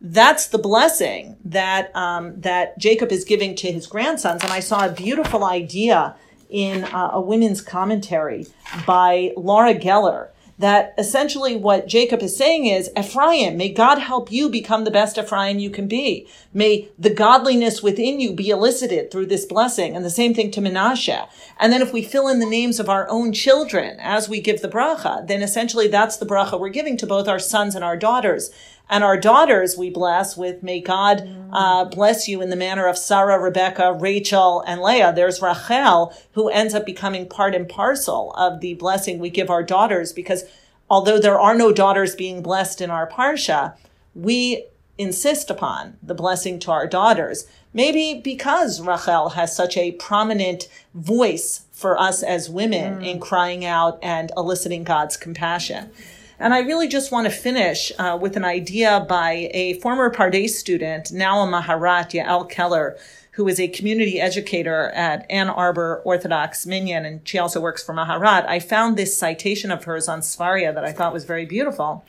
that's 0.00 0.48
the 0.48 0.58
blessing 0.58 1.36
that 1.46 1.94
um, 1.96 2.40
that 2.42 2.78
Jacob 2.78 3.10
is 3.10 3.24
giving 3.24 3.54
to 3.56 3.72
his 3.72 3.86
grandsons. 3.86 4.42
And 4.42 4.52
I 4.52 4.60
saw 4.60 4.86
a 4.86 4.92
beautiful 4.92 5.44
idea 5.44 6.14
in 6.48 6.84
uh, 6.84 7.10
a 7.12 7.20
women's 7.20 7.60
commentary 7.60 8.46
by 8.86 9.32
Laura 9.36 9.74
Geller 9.74 10.28
that 10.58 10.94
essentially 10.96 11.56
what 11.56 11.88
Jacob 11.88 12.22
is 12.22 12.36
saying 12.36 12.66
is, 12.66 12.90
Ephraim, 12.96 13.56
may 13.56 13.72
God 13.72 13.98
help 13.98 14.30
you 14.30 14.48
become 14.48 14.84
the 14.84 14.90
best 14.90 15.18
Ephraim 15.18 15.58
you 15.58 15.70
can 15.70 15.88
be. 15.88 16.28
May 16.52 16.88
the 16.98 17.12
godliness 17.12 17.82
within 17.82 18.20
you 18.20 18.32
be 18.32 18.50
elicited 18.50 19.10
through 19.10 19.26
this 19.26 19.44
blessing. 19.44 19.96
And 19.96 20.04
the 20.04 20.10
same 20.10 20.32
thing 20.32 20.50
to 20.52 20.60
Menashe. 20.60 21.28
And 21.58 21.72
then 21.72 21.82
if 21.82 21.92
we 21.92 22.02
fill 22.02 22.28
in 22.28 22.38
the 22.38 22.46
names 22.46 22.78
of 22.78 22.88
our 22.88 23.08
own 23.08 23.32
children 23.32 23.98
as 24.00 24.28
we 24.28 24.40
give 24.40 24.62
the 24.62 24.68
bracha, 24.68 25.26
then 25.26 25.42
essentially 25.42 25.88
that's 25.88 26.18
the 26.18 26.26
bracha 26.26 26.58
we're 26.58 26.68
giving 26.68 26.96
to 26.98 27.06
both 27.06 27.26
our 27.26 27.40
sons 27.40 27.74
and 27.74 27.84
our 27.84 27.96
daughters. 27.96 28.50
And 28.88 29.02
our 29.02 29.18
daughters 29.18 29.76
we 29.76 29.88
bless 29.88 30.36
with, 30.36 30.62
may 30.62 30.80
God 30.80 31.26
uh, 31.52 31.86
bless 31.86 32.28
you 32.28 32.42
in 32.42 32.50
the 32.50 32.56
manner 32.56 32.86
of 32.86 32.98
Sarah, 32.98 33.38
Rebecca, 33.38 33.92
Rachel, 33.92 34.62
and 34.66 34.82
Leah. 34.82 35.12
There's 35.14 35.40
Rachel, 35.40 36.14
who 36.32 36.48
ends 36.48 36.74
up 36.74 36.84
becoming 36.84 37.26
part 37.26 37.54
and 37.54 37.68
parcel 37.68 38.32
of 38.34 38.60
the 38.60 38.74
blessing 38.74 39.18
we 39.18 39.30
give 39.30 39.48
our 39.48 39.62
daughters, 39.62 40.12
because 40.12 40.44
although 40.90 41.18
there 41.18 41.40
are 41.40 41.54
no 41.54 41.72
daughters 41.72 42.14
being 42.14 42.42
blessed 42.42 42.80
in 42.82 42.90
our 42.90 43.08
Parsha, 43.08 43.74
we 44.14 44.66
insist 44.98 45.50
upon 45.50 45.96
the 46.02 46.14
blessing 46.14 46.58
to 46.60 46.70
our 46.70 46.86
daughters. 46.86 47.46
Maybe 47.72 48.20
because 48.22 48.80
Rachel 48.80 49.30
has 49.30 49.56
such 49.56 49.76
a 49.76 49.92
prominent 49.92 50.68
voice 50.94 51.64
for 51.72 51.98
us 51.98 52.22
as 52.22 52.48
women 52.48 53.00
mm. 53.00 53.06
in 53.06 53.18
crying 53.18 53.64
out 53.64 53.98
and 54.02 54.30
eliciting 54.36 54.84
God's 54.84 55.16
compassion. 55.16 55.90
And 56.38 56.52
I 56.52 56.60
really 56.60 56.88
just 56.88 57.12
want 57.12 57.26
to 57.26 57.32
finish 57.32 57.92
uh, 57.98 58.18
with 58.20 58.36
an 58.36 58.44
idea 58.44 59.06
by 59.08 59.50
a 59.52 59.74
former 59.80 60.10
Pardes 60.10 60.50
student, 60.50 61.12
now 61.12 61.40
a 61.40 61.46
Maharat, 61.46 62.10
Yael 62.10 62.50
Keller, 62.50 62.96
who 63.32 63.46
is 63.48 63.60
a 63.60 63.68
community 63.68 64.20
educator 64.20 64.90
at 64.90 65.28
Ann 65.30 65.48
Arbor 65.48 66.02
Orthodox 66.04 66.66
Minyan, 66.66 67.04
and 67.04 67.26
she 67.26 67.38
also 67.38 67.60
works 67.60 67.82
for 67.82 67.94
Maharat. 67.94 68.46
I 68.46 68.58
found 68.58 68.96
this 68.96 69.16
citation 69.16 69.70
of 69.70 69.84
hers 69.84 70.08
on 70.08 70.20
Sefaria 70.20 70.72
that 70.72 70.84
I 70.84 70.92
thought 70.92 71.12
was 71.12 71.24
very 71.24 71.46
beautiful. 71.46 72.04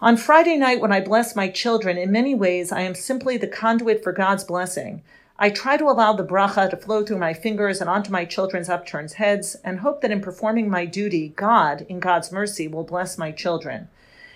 On 0.00 0.16
Friday 0.16 0.56
night, 0.56 0.80
when 0.80 0.92
I 0.92 1.00
bless 1.00 1.36
my 1.36 1.48
children, 1.48 1.96
in 1.96 2.10
many 2.10 2.34
ways, 2.34 2.72
I 2.72 2.80
am 2.80 2.94
simply 2.94 3.36
the 3.36 3.46
conduit 3.46 4.02
for 4.02 4.12
God's 4.12 4.42
blessing. 4.42 5.02
I 5.42 5.50
try 5.50 5.76
to 5.76 5.90
allow 5.90 6.12
the 6.12 6.24
bracha 6.24 6.70
to 6.70 6.76
flow 6.76 7.04
through 7.04 7.18
my 7.18 7.34
fingers 7.34 7.80
and 7.80 7.90
onto 7.90 8.12
my 8.12 8.24
children's 8.24 8.68
upturned 8.68 9.14
heads, 9.14 9.56
and 9.64 9.80
hope 9.80 10.00
that 10.00 10.12
in 10.12 10.20
performing 10.20 10.70
my 10.70 10.84
duty, 10.84 11.32
God, 11.34 11.84
in 11.88 11.98
God's 11.98 12.30
mercy, 12.30 12.68
will 12.68 12.84
bless 12.84 13.18
my 13.18 13.32
children. 13.32 13.88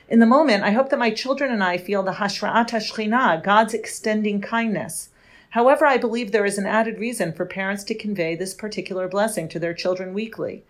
In 0.09 0.19
the 0.19 0.27
moment, 0.27 0.65
I 0.65 0.73
hope 0.73 0.91
that 0.91 0.99
my 0.99 1.11
children 1.11 1.53
and 1.53 1.63
I 1.63 1.79
feel 1.79 2.03
the 2.03 2.15
Hashra'at 2.15 2.71
HaShechina, 2.71 3.41
God's 3.45 3.73
extending 3.73 4.41
kindness. 4.41 5.11
However, 5.51 5.87
I 5.87 5.97
believe 5.97 6.33
there 6.33 6.45
is 6.45 6.59
an 6.59 6.67
added 6.67 6.99
reason 6.99 7.33
for 7.33 7.47
parents 7.47 7.85
to 7.85 7.95
convey 7.95 8.35
this 8.35 8.53
particular 8.53 9.07
blessing 9.07 9.49
to 9.51 9.61
their 9.61 9.75
children 9.75 10.13
weekly. 10.13 10.65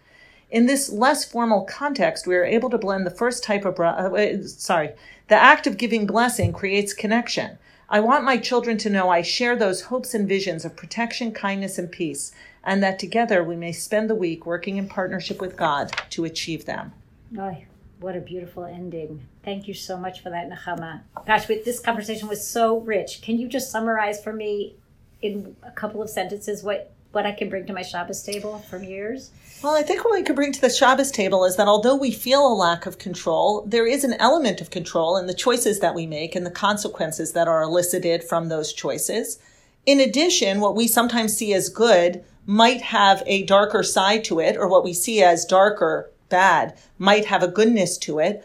In 0.51 0.67
this 0.67 0.91
less 0.91 1.25
formal 1.25 1.63
context, 1.65 2.27
we 2.27 2.37
are 2.37 2.45
able 2.45 2.69
to 2.69 2.77
blend 2.77 3.07
the 3.07 3.11
first 3.11 3.43
type 3.43 3.65
of, 3.65 3.81
uh, 3.81 4.47
sorry, 4.47 4.91
the 5.29 5.35
act 5.35 5.67
of 5.67 5.79
giving 5.79 6.07
blessing 6.07 6.53
creates 6.53 6.93
connection. 6.93 7.57
I 7.89 8.01
want 8.01 8.25
my 8.25 8.37
children 8.37 8.79
to 8.79 8.91
know 8.91 9.11
I 9.11 9.23
share 9.23 9.55
those 9.55 9.83
hopes 9.83 10.13
and 10.13 10.29
visions 10.29 10.65
of 10.65 10.75
protection, 10.75 11.33
kindness, 11.33 11.79
and 11.79 11.91
peace, 11.91 12.33
and 12.65 12.83
that 12.83 12.99
together 12.99 13.45
we 13.45 13.55
may 13.55 13.71
spend 13.71 14.11
the 14.11 14.15
week 14.17 14.45
working 14.45 14.77
in 14.77 14.89
partnership 14.89 15.41
with 15.41 15.57
God 15.57 15.93
to 16.11 16.25
achieve 16.25 16.65
them. 16.65 16.93
Oh, 17.39 17.57
what 18.01 18.17
a 18.17 18.21
beautiful 18.21 18.65
ending. 18.65 19.25
Thank 19.45 19.69
you 19.69 19.75
so 19.75 19.97
much 19.97 20.21
for 20.21 20.31
that, 20.31 20.51
Nechama. 20.51 21.03
Gosh, 21.27 21.47
this 21.47 21.79
conversation 21.79 22.27
was 22.27 22.45
so 22.45 22.81
rich. 22.81 23.23
Can 23.23 23.39
you 23.39 23.49
just 23.49 23.71
summarize 23.71 24.23
for 24.23 24.33
me 24.33 24.75
in 25.23 25.55
a 25.63 25.71
couple 25.71 26.03
of 26.03 26.11
sentences 26.11 26.65
what 26.65 26.93
what 27.17 27.25
I 27.25 27.33
can 27.33 27.49
bring 27.49 27.65
to 27.65 27.73
my 27.73 27.81
Shabbos 27.81 28.23
table 28.23 28.59
from 28.59 28.85
years? 28.85 29.31
Well, 29.63 29.75
I 29.75 29.83
think 29.83 30.05
what 30.05 30.13
we 30.13 30.23
could 30.23 30.37
bring 30.37 30.53
to 30.53 30.61
the 30.61 30.69
Shabbos 30.69 31.11
table 31.11 31.47
is 31.47 31.57
that 31.57 31.67
although 31.67 31.97
we 31.97 32.11
feel 32.11 32.47
a 32.47 32.53
lack 32.53 32.85
of 32.85 32.99
control, 32.99 33.65
there 33.67 33.87
is 33.87 34.05
an 34.05 34.13
element 34.21 34.61
of 34.61 34.69
control 34.69 35.17
in 35.17 35.27
the 35.27 35.33
choices 35.33 35.81
that 35.81 35.95
we 35.95 36.07
make 36.07 36.37
and 36.37 36.45
the 36.45 36.51
consequences 36.51 37.33
that 37.33 37.49
are 37.49 37.63
elicited 37.63 38.23
from 38.23 38.51
those 38.51 38.71
choices. 38.71 39.39
In 39.87 39.99
addition, 39.99 40.61
what 40.61 40.77
we 40.77 40.87
sometimes 40.87 41.35
see 41.35 41.55
as 41.55 41.71
good 41.71 42.23
might 42.45 42.83
have 42.83 43.23
a 43.25 43.45
darker 43.47 43.83
side 43.83 44.23
to 44.25 44.39
it, 44.39 44.59
or 44.59 44.69
what 44.69 44.85
we 44.85 44.93
see 44.93 45.23
as 45.23 45.47
darker, 45.47 46.11
bad, 46.29 46.77
might 46.99 47.25
have 47.25 47.43
a 47.43 47.49
goodness 47.49 47.97
to 47.97 48.19
it. 48.19 48.45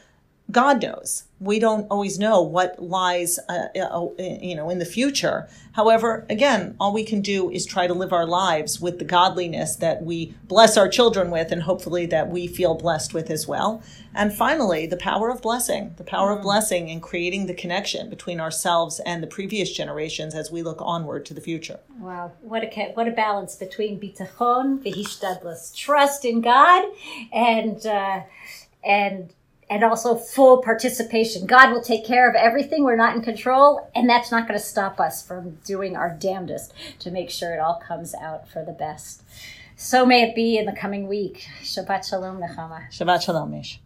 God 0.50 0.82
knows 0.82 1.26
we 1.41 1.58
don't 1.58 1.88
always 1.89 2.19
know 2.19 2.39
what 2.43 2.82
lies, 2.82 3.39
uh, 3.49 3.67
uh, 3.75 4.08
you 4.19 4.56
know, 4.56 4.69
in 4.69 4.77
the 4.77 4.86
future. 4.86 5.49
However, 5.71 6.23
again, 6.30 6.75
all 6.80 6.93
we 6.93 7.04
can 7.04 7.21
do 7.21 7.49
is 7.49 7.65
try 7.65 7.88
to 7.88 7.95
live 7.95 8.13
our 8.13 8.27
lives 8.27 8.80
with 8.80 8.99
the 8.99 9.06
godliness 9.06 9.75
that 9.77 10.04
we 10.04 10.36
bless 10.43 10.77
our 10.77 10.88
children 10.88 11.32
with, 11.32 11.51
and 11.51 11.63
hopefully 11.63 12.06
that 12.06 12.30
we 12.30 12.45
feel 12.45 12.75
blessed 12.75 13.15
with 13.15 13.32
as 13.32 13.47
well. 13.47 13.82
And 14.13 14.32
finally, 14.32 14.86
the 14.86 14.97
power 14.97 15.30
of 15.32 15.41
blessing, 15.41 15.95
the 15.97 16.04
power 16.04 16.32
mm. 16.32 16.38
of 16.38 16.43
blessing 16.43 16.89
in 16.89 17.01
creating 17.01 17.47
the 17.47 17.56
connection 17.56 18.08
between 18.08 18.39
ourselves 18.39 18.99
and 18.99 19.23
the 19.23 19.27
previous 19.27 19.71
generations 19.71 20.36
as 20.36 20.51
we 20.51 20.62
look 20.62 20.80
onward 20.80 21.25
to 21.25 21.34
the 21.34 21.41
future. 21.41 21.80
Wow, 21.99 22.34
what 22.41 22.63
a 22.63 22.91
what 22.93 23.08
a 23.08 23.12
balance 23.12 23.56
between 23.56 23.99
bitachon, 23.99 24.84
v'hishtadlus, 24.84 25.75
trust 25.75 26.23
in 26.23 26.41
God, 26.41 26.86
and 27.34 27.84
uh, 27.84 28.21
and 28.84 29.34
and 29.72 29.86
also 29.86 30.16
full 30.16 30.62
participation. 30.62 31.48
God 31.48 31.72
will 31.72 31.82
take 31.82 32.06
care 32.06 32.30
of 32.30 32.36
everything. 32.36 32.84
We're 32.84 32.98
not 32.98 33.16
in 33.16 33.22
control, 33.22 33.90
and 33.96 34.08
that's 34.08 34.30
not 34.30 34.46
going 34.46 34.60
to 34.60 34.64
stop 34.64 35.00
us 35.00 35.26
from 35.26 35.52
doing 35.64 35.96
our 35.96 36.10
damnedest 36.10 36.74
to 37.00 37.10
make 37.10 37.30
sure 37.30 37.56
it 37.56 37.60
all 37.60 37.82
comes 37.88 38.14
out 38.14 38.50
for 38.50 38.66
the 38.66 38.74
best. 38.74 39.24
So 39.78 40.06
may 40.06 40.24
it 40.24 40.36
be 40.36 40.58
in 40.58 40.66
the 40.66 40.74
coming 40.74 41.08
week. 41.08 41.48
Shabbat 41.62 42.08
Shalom, 42.08 42.42
Nechama. 42.42 42.92
Shabbat 42.92 43.24
Shalom, 43.24 43.54
Meesh. 43.54 43.78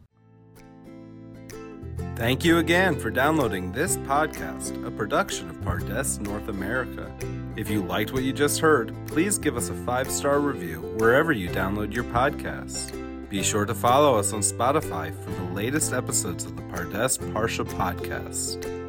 Thank 2.16 2.44
you 2.44 2.58
again 2.58 3.00
for 3.00 3.12
downloading 3.12 3.72
this 3.72 3.98
podcast, 3.98 4.86
a 4.88 4.90
production 4.90 5.50
of 5.50 5.58
Pardes 5.58 6.20
North 6.20 6.48
America. 6.48 7.14
If 7.56 7.70
you 7.70 7.84
liked 7.84 8.12
what 8.12 8.24
you 8.24 8.34
just 8.34 8.60
heard, 8.60 8.96
please 9.06 9.38
give 9.38 9.56
us 9.56 9.70
a 9.70 9.74
five 9.74 10.10
star 10.10 10.40
review 10.40 10.82
wherever 10.98 11.32
you 11.32 11.48
download 11.50 11.94
your 11.94 12.06
podcasts. 12.06 13.05
Be 13.30 13.42
sure 13.42 13.66
to 13.66 13.74
follow 13.74 14.16
us 14.16 14.34
on 14.34 14.42
Spotify 14.42 15.14
for 15.24 15.32
the 15.32 15.54
latest 15.54 15.94
episodes 15.94 16.46
of 16.46 16.56
the 16.56 16.62
Pardes 16.64 17.18
Parsha 17.34 17.66
podcast. 17.66 18.85